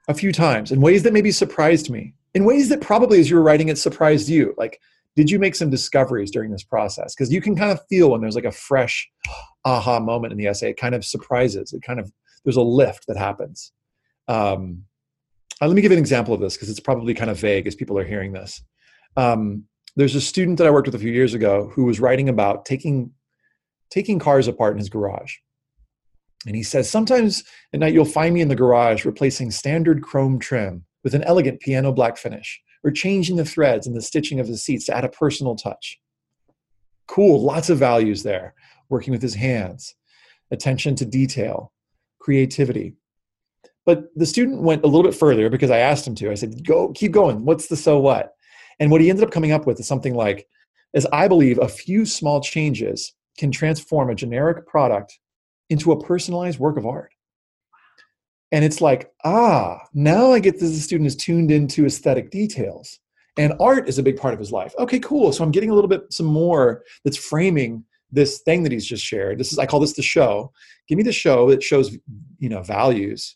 A 0.07 0.13
few 0.13 0.31
times 0.31 0.71
in 0.71 0.81
ways 0.81 1.03
that 1.03 1.13
maybe 1.13 1.31
surprised 1.31 1.89
me, 1.89 2.13
in 2.33 2.45
ways 2.45 2.69
that 2.69 2.81
probably 2.81 3.19
as 3.19 3.29
you 3.29 3.35
were 3.35 3.43
writing 3.43 3.69
it 3.69 3.77
surprised 3.77 4.29
you. 4.29 4.53
Like, 4.57 4.79
did 5.15 5.29
you 5.29 5.39
make 5.39 5.55
some 5.55 5.69
discoveries 5.69 6.31
during 6.31 6.51
this 6.51 6.63
process? 6.63 7.13
Because 7.13 7.31
you 7.31 7.41
can 7.41 7.55
kind 7.55 7.71
of 7.71 7.79
feel 7.89 8.11
when 8.11 8.21
there's 8.21 8.35
like 8.35 8.45
a 8.45 8.51
fresh 8.51 9.07
aha 9.65 9.99
moment 9.99 10.33
in 10.33 10.37
the 10.37 10.47
essay 10.47 10.71
it 10.71 10.77
kind 10.77 10.93
of 10.93 11.05
surprises 11.05 11.71
it 11.71 11.81
kind 11.81 11.99
of 11.99 12.11
there's 12.43 12.57
a 12.57 12.61
lift 12.61 13.05
that 13.07 13.17
happens. 13.17 13.71
Um, 14.27 14.83
uh, 15.61 15.67
let 15.67 15.75
me 15.75 15.81
give 15.81 15.91
an 15.91 15.99
example 15.99 16.33
of 16.33 16.41
this 16.41 16.55
because 16.55 16.69
it's 16.69 16.79
probably 16.79 17.13
kind 17.13 17.29
of 17.29 17.39
vague 17.39 17.67
as 17.67 17.75
people 17.75 17.97
are 17.97 18.03
hearing 18.03 18.33
this. 18.33 18.61
Um, 19.15 19.65
there's 19.95 20.15
a 20.15 20.21
student 20.21 20.57
that 20.57 20.67
i 20.67 20.71
worked 20.71 20.87
with 20.87 20.95
a 20.95 20.99
few 20.99 21.11
years 21.11 21.33
ago 21.33 21.71
who 21.73 21.83
was 21.85 21.99
writing 21.99 22.27
about 22.27 22.65
taking 22.65 23.11
taking 23.91 24.17
cars 24.17 24.47
apart 24.47 24.73
in 24.73 24.79
his 24.79 24.89
garage. 24.89 25.35
And 26.47 26.55
he 26.55 26.63
says 26.63 26.89
sometimes 26.89 27.43
at 27.73 27.79
night 27.79 27.93
you'll 27.93 28.05
find 28.05 28.33
me 28.33 28.41
in 28.41 28.47
the 28.47 28.55
garage 28.55 29.05
replacing 29.05 29.51
standard 29.51 30.01
chrome 30.01 30.39
trim 30.39 30.85
with 31.03 31.13
an 31.13 31.23
elegant 31.23 31.59
piano 31.59 31.91
black 31.91 32.17
finish 32.17 32.59
or 32.83 32.91
changing 32.91 33.37
the 33.37 33.45
threads 33.45 33.87
and 33.87 33.95
the 33.95 34.01
stitching 34.01 34.39
of 34.39 34.47
the 34.47 34.57
seats 34.57 34.85
to 34.85 34.95
add 34.95 35.05
a 35.05 35.09
personal 35.09 35.55
touch. 35.55 35.99
Cool, 37.07 37.41
lots 37.41 37.69
of 37.69 37.77
values 37.77 38.23
there. 38.23 38.53
Working 38.89 39.11
with 39.11 39.21
his 39.21 39.35
hands, 39.35 39.95
attention 40.51 40.95
to 40.95 41.05
detail, 41.05 41.71
creativity. 42.19 42.95
But 43.85 44.05
the 44.15 44.25
student 44.25 44.61
went 44.61 44.83
a 44.83 44.87
little 44.87 45.03
bit 45.03 45.17
further 45.17 45.49
because 45.49 45.71
I 45.71 45.79
asked 45.79 46.05
him 46.05 46.15
to. 46.15 46.31
I 46.31 46.35
said, 46.35 46.65
"Go, 46.65 46.89
keep 46.91 47.11
going. 47.11 47.45
What's 47.45 47.67
the 47.67 47.75
so 47.75 47.99
what?" 47.99 48.33
And 48.79 48.91
what 48.91 49.01
he 49.01 49.09
ended 49.09 49.25
up 49.25 49.31
coming 49.31 49.51
up 49.51 49.65
with 49.65 49.79
is 49.79 49.87
something 49.87 50.13
like, 50.15 50.47
"As 50.93 51.05
I 51.07 51.27
believe, 51.27 51.57
a 51.59 51.67
few 51.67 52.05
small 52.05 52.39
changes 52.39 53.13
can 53.37 53.51
transform 53.51 54.09
a 54.09 54.15
generic 54.15 54.67
product 54.67 55.19
into 55.69 55.91
a 55.91 56.01
personalized 56.01 56.59
work 56.59 56.77
of 56.77 56.85
art." 56.85 57.12
And 58.53 58.63
it's 58.63 58.79
like, 58.79 59.11
ah, 59.25 59.79
now 59.93 60.31
I 60.31 60.39
get 60.39 60.59
that 60.59 60.65
the 60.65 60.73
student 60.75 61.07
is 61.07 61.17
tuned 61.17 61.51
into 61.51 61.85
aesthetic 61.85 62.31
details. 62.31 62.99
And 63.35 63.53
art 63.59 63.89
is 63.89 63.97
a 63.97 64.03
big 64.03 64.15
part 64.15 64.33
of 64.33 64.39
his 64.39 64.51
life. 64.51 64.73
Okay, 64.79 64.99
cool. 64.99 65.33
So 65.33 65.43
I'm 65.43 65.51
getting 65.51 65.71
a 65.71 65.73
little 65.73 65.89
bit 65.89 66.03
some 66.13 66.27
more 66.27 66.83
that's 67.03 67.17
framing 67.17 67.83
this 68.11 68.41
thing 68.45 68.63
that 68.63 68.71
he's 68.71 68.85
just 68.85 69.03
shared. 69.03 69.39
This 69.39 69.51
is 69.51 69.59
I 69.59 69.65
call 69.65 69.79
this 69.81 69.93
the 69.93 70.03
show. 70.03 70.53
Give 70.87 70.97
me 70.97 71.03
the 71.03 71.11
show 71.11 71.49
that 71.49 71.63
shows, 71.63 71.97
you 72.37 72.47
know, 72.47 72.61
values. 72.61 73.35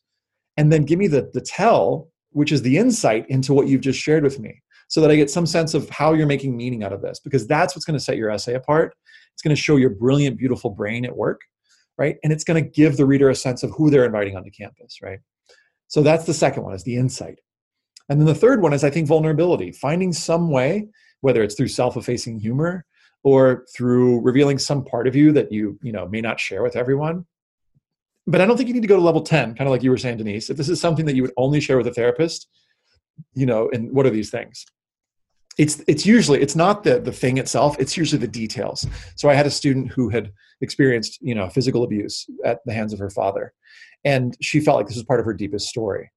And 0.55 0.71
then 0.71 0.85
give 0.85 0.99
me 0.99 1.07
the 1.07 1.29
the 1.33 1.41
tell 1.41 2.09
which 2.31 2.51
is 2.51 2.61
the 2.61 2.77
insight 2.77 3.25
into 3.29 3.53
what 3.53 3.67
you've 3.67 3.81
just 3.81 3.99
shared 3.99 4.23
with 4.23 4.39
me, 4.39 4.61
so 4.89 5.01
that 5.01 5.09
I 5.09 5.15
get 5.15 5.31
some 5.31 5.47
sense 5.47 5.73
of 5.73 5.89
how 5.89 6.13
you're 6.13 6.27
making 6.27 6.55
meaning 6.55 6.83
out 6.83 6.93
of 6.93 7.01
this, 7.01 7.19
because 7.19 7.47
that's 7.47 7.75
what's 7.75 7.85
going 7.85 7.97
to 7.97 8.03
set 8.03 8.17
your 8.17 8.29
essay 8.29 8.53
apart. 8.53 8.93
It's 9.33 9.41
going 9.41 9.55
to 9.55 9.61
show 9.61 9.77
your 9.77 9.89
brilliant, 9.89 10.37
beautiful 10.37 10.69
brain 10.69 11.05
at 11.05 11.17
work, 11.17 11.41
right? 11.97 12.17
And 12.23 12.31
it's 12.31 12.43
going 12.43 12.63
to 12.63 12.69
give 12.69 12.97
the 12.97 13.05
reader 13.05 13.29
a 13.29 13.35
sense 13.35 13.63
of 13.63 13.71
who 13.71 13.89
they're 13.89 14.05
inviting 14.05 14.35
onto 14.35 14.51
campus, 14.51 14.99
right? 15.01 15.19
So 15.87 16.01
that's 16.01 16.25
the 16.25 16.33
second 16.33 16.63
one 16.63 16.73
is 16.73 16.83
the 16.83 16.95
insight. 16.97 17.39
And 18.09 18.19
then 18.19 18.27
the 18.27 18.35
third 18.35 18.61
one 18.61 18.73
is 18.73 18.83
I 18.83 18.89
think 18.89 19.07
vulnerability, 19.07 19.71
finding 19.71 20.13
some 20.13 20.49
way, 20.49 20.87
whether 21.21 21.43
it's 21.43 21.55
through 21.55 21.69
self-effacing 21.69 22.39
humor 22.39 22.85
or 23.23 23.65
through 23.75 24.21
revealing 24.21 24.59
some 24.59 24.83
part 24.83 25.07
of 25.07 25.15
you 25.15 25.31
that 25.33 25.51
you, 25.51 25.77
you 25.81 25.91
know, 25.91 26.07
may 26.07 26.21
not 26.21 26.39
share 26.39 26.63
with 26.63 26.75
everyone. 26.75 27.25
But 28.25 28.41
I 28.41 28.45
don't 28.45 28.57
think 28.57 28.67
you 28.67 28.73
need 28.73 28.81
to 28.81 28.87
go 28.87 28.97
to 28.97 29.01
level 29.01 29.21
10, 29.21 29.55
kind 29.55 29.67
of 29.67 29.71
like 29.71 29.83
you 29.83 29.89
were 29.89 29.97
saying, 29.97 30.17
Denise. 30.17 30.49
If 30.49 30.57
this 30.57 30.69
is 30.69 30.79
something 30.79 31.05
that 31.05 31.15
you 31.15 31.21
would 31.21 31.33
only 31.37 31.59
share 31.59 31.77
with 31.77 31.87
a 31.87 31.93
therapist, 31.93 32.47
you 33.33 33.45
know, 33.45 33.69
and 33.73 33.91
what 33.93 34.05
are 34.05 34.09
these 34.09 34.29
things? 34.29 34.65
It's 35.57 35.83
it's 35.87 36.05
usually 36.05 36.41
it's 36.41 36.55
not 36.55 36.83
the 36.83 36.99
the 36.99 37.11
thing 37.11 37.37
itself, 37.37 37.77
it's 37.79 37.97
usually 37.97 38.19
the 38.19 38.27
details. 38.27 38.85
So 39.15 39.29
I 39.29 39.33
had 39.33 39.47
a 39.47 39.51
student 39.51 39.91
who 39.91 40.09
had 40.09 40.31
experienced, 40.61 41.19
you 41.21 41.35
know, 41.35 41.49
physical 41.49 41.83
abuse 41.83 42.25
at 42.45 42.59
the 42.65 42.73
hands 42.73 42.93
of 42.93 42.99
her 42.99 43.09
father. 43.09 43.53
And 44.05 44.37
she 44.41 44.59
felt 44.59 44.77
like 44.77 44.87
this 44.87 44.95
was 44.95 45.05
part 45.05 45.19
of 45.19 45.25
her 45.25 45.33
deepest 45.33 45.67
story 45.67 46.11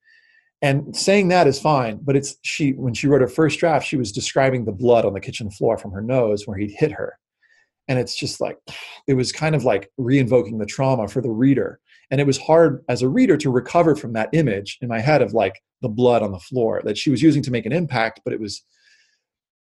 and 0.62 0.94
saying 0.94 1.28
that 1.28 1.46
is 1.46 1.60
fine 1.60 1.98
but 2.02 2.16
it's 2.16 2.36
she 2.42 2.72
when 2.72 2.94
she 2.94 3.06
wrote 3.06 3.20
her 3.20 3.28
first 3.28 3.58
draft 3.58 3.86
she 3.86 3.96
was 3.96 4.12
describing 4.12 4.64
the 4.64 4.72
blood 4.72 5.04
on 5.04 5.12
the 5.12 5.20
kitchen 5.20 5.50
floor 5.50 5.78
from 5.78 5.90
her 5.90 6.02
nose 6.02 6.46
where 6.46 6.58
he'd 6.58 6.70
hit 6.70 6.92
her 6.92 7.18
and 7.88 7.98
it's 7.98 8.14
just 8.14 8.40
like 8.40 8.58
it 9.06 9.14
was 9.14 9.32
kind 9.32 9.54
of 9.54 9.64
like 9.64 9.90
reinvoking 9.98 10.58
the 10.58 10.66
trauma 10.66 11.08
for 11.08 11.20
the 11.20 11.30
reader 11.30 11.80
and 12.10 12.20
it 12.20 12.26
was 12.26 12.38
hard 12.38 12.84
as 12.88 13.02
a 13.02 13.08
reader 13.08 13.36
to 13.36 13.50
recover 13.50 13.94
from 13.94 14.12
that 14.12 14.28
image 14.32 14.78
in 14.82 14.88
my 14.88 15.00
head 15.00 15.22
of 15.22 15.32
like 15.32 15.62
the 15.82 15.88
blood 15.88 16.22
on 16.22 16.32
the 16.32 16.38
floor 16.38 16.82
that 16.84 16.98
she 16.98 17.10
was 17.10 17.22
using 17.22 17.42
to 17.42 17.50
make 17.50 17.66
an 17.66 17.72
impact 17.72 18.20
but 18.24 18.34
it 18.34 18.40
was 18.40 18.64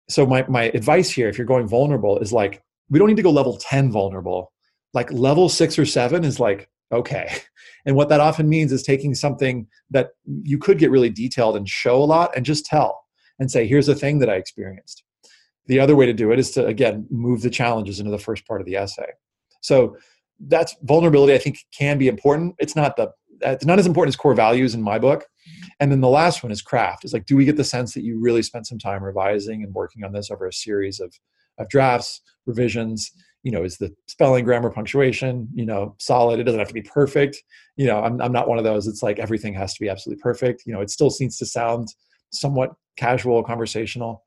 so 0.09 0.25
my, 0.25 0.45
my 0.47 0.63
advice 0.63 1.09
here 1.09 1.27
if 1.29 1.37
you're 1.37 1.47
going 1.47 1.67
vulnerable 1.67 2.17
is 2.19 2.31
like 2.31 2.61
we 2.89 2.99
don't 2.99 3.07
need 3.07 3.17
to 3.17 3.23
go 3.23 3.31
level 3.31 3.57
10 3.57 3.91
vulnerable. 3.91 4.53
Like 4.93 5.11
level 5.11 5.49
six 5.49 5.77
or 5.77 5.85
seven 5.85 6.23
is 6.23 6.39
like 6.39 6.69
okay. 6.91 7.37
And 7.85 7.95
what 7.95 8.09
that 8.09 8.19
often 8.19 8.49
means 8.49 8.73
is 8.73 8.83
taking 8.83 9.15
something 9.15 9.65
that 9.91 10.09
you 10.43 10.57
could 10.57 10.77
get 10.77 10.91
really 10.91 11.09
detailed 11.09 11.55
and 11.55 11.69
show 11.69 12.03
a 12.03 12.03
lot 12.03 12.35
and 12.35 12.45
just 12.45 12.65
tell 12.65 13.05
and 13.39 13.49
say 13.49 13.65
here's 13.65 13.87
a 13.87 13.95
thing 13.95 14.19
that 14.19 14.29
i 14.29 14.33
experienced. 14.33 15.03
The 15.67 15.79
other 15.79 15.95
way 15.95 16.05
to 16.05 16.11
do 16.11 16.31
it 16.31 16.39
is 16.39 16.51
to 16.51 16.65
again 16.65 17.07
move 17.09 17.43
the 17.43 17.49
challenges 17.49 17.99
into 17.99 18.11
the 18.11 18.19
first 18.19 18.45
part 18.45 18.59
of 18.59 18.67
the 18.67 18.75
essay. 18.75 19.07
So 19.61 19.95
that's 20.47 20.75
vulnerability 20.83 21.33
i 21.33 21.37
think 21.37 21.59
can 21.77 21.97
be 21.97 22.09
important. 22.09 22.55
It's 22.59 22.75
not 22.75 22.97
the 22.97 23.11
it's 23.41 23.65
not 23.65 23.79
as 23.79 23.87
important 23.87 24.13
as 24.13 24.15
core 24.15 24.33
values 24.33 24.73
in 24.73 24.81
my 24.81 24.99
book. 24.99 25.25
And 25.79 25.91
then 25.91 26.01
the 26.01 26.09
last 26.09 26.43
one 26.43 26.51
is 26.51 26.61
craft. 26.61 27.05
Is 27.05 27.13
like 27.13 27.25
do 27.25 27.35
we 27.35 27.45
get 27.45 27.57
the 27.57 27.63
sense 27.63 27.93
that 27.93 28.03
you 28.03 28.19
really 28.19 28.41
spent 28.41 28.67
some 28.67 28.79
time 28.79 29.03
revising 29.03 29.63
and 29.63 29.73
working 29.73 30.03
on 30.03 30.11
this 30.11 30.31
over 30.31 30.47
a 30.47 30.53
series 30.53 30.99
of, 30.99 31.13
of 31.57 31.69
drafts 31.69 32.21
revisions? 32.45 33.11
You 33.43 33.51
know 33.51 33.63
is 33.63 33.77
the 33.77 33.93
spelling 34.07 34.43
grammar 34.43 34.69
punctuation 34.69 35.47
you 35.53 35.65
know 35.65 35.95
solid? 35.99 36.39
It 36.39 36.43
doesn't 36.43 36.59
have 36.59 36.67
to 36.67 36.73
be 36.73 36.81
perfect. 36.81 37.41
You 37.75 37.87
know 37.87 37.99
i'm, 37.99 38.21
I'm 38.21 38.31
not 38.31 38.47
one 38.47 38.57
of 38.57 38.63
those. 38.63 38.87
It's 38.87 39.03
like 39.03 39.19
everything 39.19 39.53
has 39.53 39.73
to 39.75 39.79
be 39.79 39.89
absolutely 39.89 40.21
perfect. 40.21 40.63
You 40.65 40.73
know 40.73 40.81
it 40.81 40.89
still 40.89 41.09
seems 41.09 41.37
to 41.37 41.45
sound 41.45 41.87
somewhat 42.31 42.73
casual 42.97 43.43
conversational. 43.43 44.23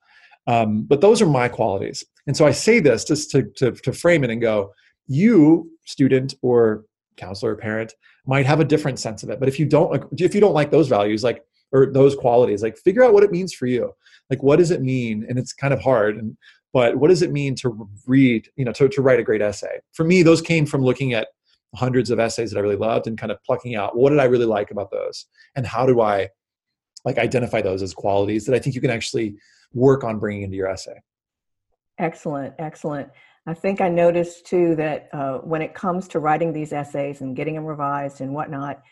Um, 0.46 0.84
but 0.84 1.00
those 1.00 1.20
are 1.20 1.26
my 1.26 1.48
qualities. 1.48 2.04
And 2.26 2.36
so 2.36 2.46
i 2.46 2.52
say 2.52 2.80
this 2.80 3.04
just 3.04 3.30
to, 3.32 3.42
to, 3.56 3.72
to 3.72 3.92
frame 3.92 4.24
it 4.24 4.30
and 4.30 4.40
go 4.40 4.72
you 5.10 5.68
student 5.86 6.34
or 6.40 6.84
counselor 7.16 7.52
or 7.52 7.56
parent 7.56 7.94
might 8.26 8.46
have 8.46 8.60
a 8.60 8.64
different 8.64 8.98
sense 8.98 9.22
of 9.22 9.30
it. 9.30 9.40
But 9.40 9.48
if 9.48 9.58
you 9.58 9.66
don't 9.66 10.04
if 10.18 10.34
you 10.34 10.40
don't 10.40 10.54
like 10.54 10.70
those 10.70 10.88
values 10.88 11.24
like 11.24 11.44
or 11.72 11.86
those 11.86 12.14
qualities 12.14 12.62
like 12.62 12.76
figure 12.78 13.04
out 13.04 13.12
what 13.12 13.22
it 13.22 13.30
means 13.30 13.52
for 13.52 13.66
you. 13.66 13.92
Like 14.28 14.42
what 14.42 14.56
does 14.56 14.70
it 14.70 14.82
mean? 14.82 15.26
And 15.28 15.38
it's 15.38 15.52
kind 15.52 15.72
of 15.72 15.80
hard 15.80 16.16
and 16.16 16.36
but 16.72 16.96
what 16.96 17.08
does 17.08 17.22
it 17.22 17.32
mean 17.32 17.56
to 17.56 17.88
read 18.06 18.48
you 18.54 18.64
know 18.64 18.72
to, 18.72 18.88
to 18.88 19.02
write 19.02 19.20
a 19.20 19.24
great 19.24 19.42
essay? 19.42 19.80
For 19.92 20.04
me 20.04 20.22
those 20.22 20.42
came 20.42 20.66
from 20.66 20.82
looking 20.82 21.14
at 21.14 21.28
hundreds 21.76 22.10
of 22.10 22.18
essays 22.18 22.50
that 22.50 22.58
i 22.58 22.60
really 22.60 22.74
loved 22.74 23.06
and 23.06 23.16
kind 23.16 23.30
of 23.30 23.40
plucking 23.44 23.76
out 23.76 23.96
what 23.96 24.10
did 24.10 24.18
i 24.18 24.24
really 24.24 24.46
like 24.46 24.70
about 24.70 24.90
those? 24.90 25.26
And 25.56 25.66
how 25.66 25.86
do 25.86 26.00
i 26.00 26.28
like 27.04 27.18
identify 27.18 27.62
those 27.62 27.82
as 27.82 27.94
qualities 27.94 28.44
that 28.46 28.54
i 28.54 28.58
think 28.58 28.74
you 28.74 28.80
can 28.80 28.90
actually 28.90 29.36
work 29.72 30.04
on 30.04 30.18
bringing 30.18 30.42
into 30.42 30.56
your 30.56 30.68
essay? 30.68 31.00
Excellent 31.98 32.54
excellent 32.58 33.10
i 33.46 33.54
think 33.54 33.80
i 33.80 33.88
noticed 33.88 34.46
too 34.46 34.74
that 34.76 35.08
uh, 35.12 35.38
when 35.38 35.62
it 35.62 35.74
comes 35.74 36.08
to 36.08 36.18
writing 36.18 36.52
these 36.52 36.72
essays 36.72 37.20
and 37.20 37.36
getting 37.36 37.54
them 37.54 37.64
revised 37.64 38.20
and 38.20 38.32
whatnot 38.32 38.82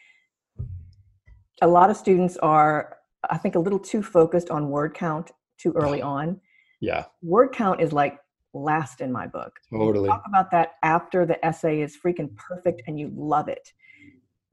a 1.62 1.66
lot 1.66 1.90
of 1.90 1.96
students 1.96 2.36
are 2.38 2.96
i 3.30 3.36
think 3.36 3.54
a 3.54 3.58
little 3.58 3.78
too 3.78 4.02
focused 4.02 4.50
on 4.50 4.68
word 4.68 4.94
count 4.94 5.30
too 5.58 5.72
early 5.76 6.02
on 6.16 6.40
yeah. 6.80 7.04
Word 7.22 7.52
count 7.52 7.80
is 7.80 7.92
like 7.92 8.18
last 8.54 9.00
in 9.00 9.12
my 9.12 9.26
book. 9.26 9.52
Totally. 9.72 10.08
talk 10.08 10.24
about 10.26 10.50
that 10.52 10.72
after 10.82 11.26
the 11.26 11.44
essay 11.44 11.80
is 11.80 11.96
freaking 11.96 12.34
perfect 12.36 12.82
and 12.86 12.98
you 12.98 13.12
love 13.14 13.48
it. 13.48 13.72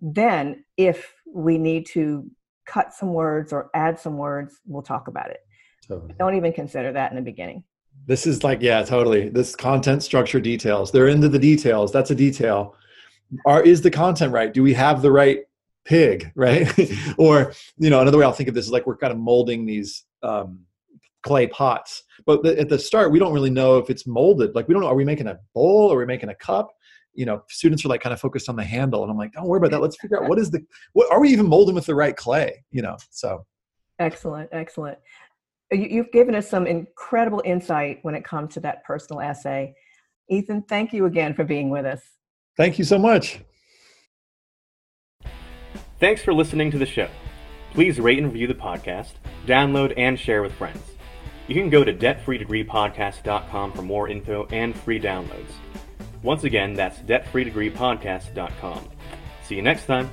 Then, 0.01 0.65
if 0.77 1.13
we 1.25 1.57
need 1.57 1.85
to 1.87 2.29
cut 2.65 2.93
some 2.93 3.13
words 3.13 3.53
or 3.53 3.69
add 3.73 3.99
some 3.99 4.17
words, 4.17 4.59
we'll 4.65 4.83
talk 4.83 5.07
about 5.07 5.31
it. 5.31 5.39
Totally. 5.87 6.13
Don't 6.19 6.35
even 6.35 6.51
consider 6.51 6.91
that 6.91 7.11
in 7.11 7.15
the 7.15 7.21
beginning. 7.21 7.63
This 8.07 8.27
is 8.27 8.43
like, 8.43 8.61
yeah, 8.61 8.83
totally. 8.83 9.29
This 9.29 9.55
content 9.55 10.03
structure 10.03 10.39
details. 10.39 10.91
They're 10.91 11.07
into 11.07 11.29
the 11.29 11.39
details. 11.39 11.91
That's 11.91 12.11
a 12.11 12.15
detail. 12.15 12.75
Are 13.45 13.63
is 13.63 13.81
the 13.81 13.91
content 13.91 14.31
right? 14.31 14.53
Do 14.53 14.61
we 14.61 14.73
have 14.73 15.01
the 15.01 15.11
right 15.11 15.39
pig, 15.85 16.31
right? 16.35 16.71
or, 17.17 17.53
you 17.77 17.89
know, 17.89 18.01
another 18.01 18.17
way 18.17 18.25
I'll 18.25 18.33
think 18.33 18.49
of 18.49 18.55
this 18.55 18.65
is 18.65 18.71
like 18.71 18.85
we're 18.85 18.97
kind 18.97 19.11
of 19.11 19.19
molding 19.19 19.65
these 19.65 20.03
um, 20.21 20.59
clay 21.23 21.47
pots. 21.47 22.03
But 22.25 22.43
the, 22.43 22.59
at 22.59 22.69
the 22.69 22.79
start, 22.79 23.11
we 23.11 23.19
don't 23.19 23.33
really 23.33 23.49
know 23.49 23.77
if 23.77 23.89
it's 23.89 24.05
molded. 24.07 24.55
Like 24.55 24.67
we 24.67 24.73
don't 24.73 24.81
know, 24.81 24.89
are 24.89 24.95
we 24.95 25.05
making 25.05 25.27
a 25.27 25.39
bowl? 25.53 25.91
Are 25.91 25.97
we 25.97 26.05
making 26.05 26.29
a 26.29 26.35
cup? 26.35 26.69
You 27.13 27.25
know, 27.25 27.43
students 27.49 27.85
are 27.85 27.87
like 27.87 28.01
kind 28.01 28.13
of 28.13 28.19
focused 28.19 28.49
on 28.49 28.57
the 28.57 28.63
handle, 28.63 29.01
and 29.01 29.09
I'm 29.09 29.17
like, 29.17 29.31
don't 29.31 29.47
worry 29.47 29.57
about 29.57 29.71
that. 29.71 29.81
Let's 29.81 29.95
figure 29.95 30.21
out 30.21 30.29
what 30.29 30.37
is 30.37 30.51
the 30.51 30.65
what 30.93 31.09
are 31.11 31.21
we 31.21 31.29
even 31.29 31.47
molding 31.47 31.73
with 31.73 31.85
the 31.85 31.95
right 31.95 32.15
clay? 32.15 32.63
You 32.71 32.81
know, 32.81 32.97
so. 33.09 33.45
Excellent, 33.97 34.49
excellent. 34.51 34.97
Uh, 35.73 35.77
you've 35.77 36.11
given 36.11 36.35
us 36.35 36.49
some 36.49 36.67
incredible 36.67 37.41
insight 37.45 37.99
when 38.03 38.15
it 38.15 38.23
comes 38.23 38.53
to 38.53 38.59
that 38.61 38.83
personal 38.83 39.21
essay. 39.21 39.73
Ethan, 40.29 40.63
thank 40.63 40.93
you 40.93 41.05
again 41.05 41.33
for 41.33 41.43
being 41.43 41.69
with 41.69 41.85
us. 41.85 42.01
Thank 42.57 42.79
you 42.79 42.85
so 42.85 42.97
much. 42.97 43.39
Thanks 45.99 46.21
for 46.21 46.33
listening 46.33 46.71
to 46.71 46.77
the 46.77 46.85
show. 46.85 47.09
Please 47.71 47.99
rate 47.99 48.17
and 48.17 48.27
review 48.27 48.47
the 48.47 48.53
podcast, 48.53 49.13
download, 49.45 49.93
and 49.97 50.19
share 50.19 50.41
with 50.41 50.53
friends. 50.53 50.81
You 51.47 51.55
can 51.55 51.69
go 51.69 51.83
to 51.83 51.93
debtfreedegreepodcast.com 51.93 53.71
for 53.73 53.81
more 53.81 54.09
info 54.09 54.47
and 54.51 54.75
free 54.75 54.99
downloads. 54.99 55.51
Once 56.23 56.43
again, 56.43 56.73
that's 56.73 56.99
debtfreedegreepodcast.com. 56.99 58.89
See 59.43 59.55
you 59.55 59.61
next 59.61 59.85
time. 59.85 60.09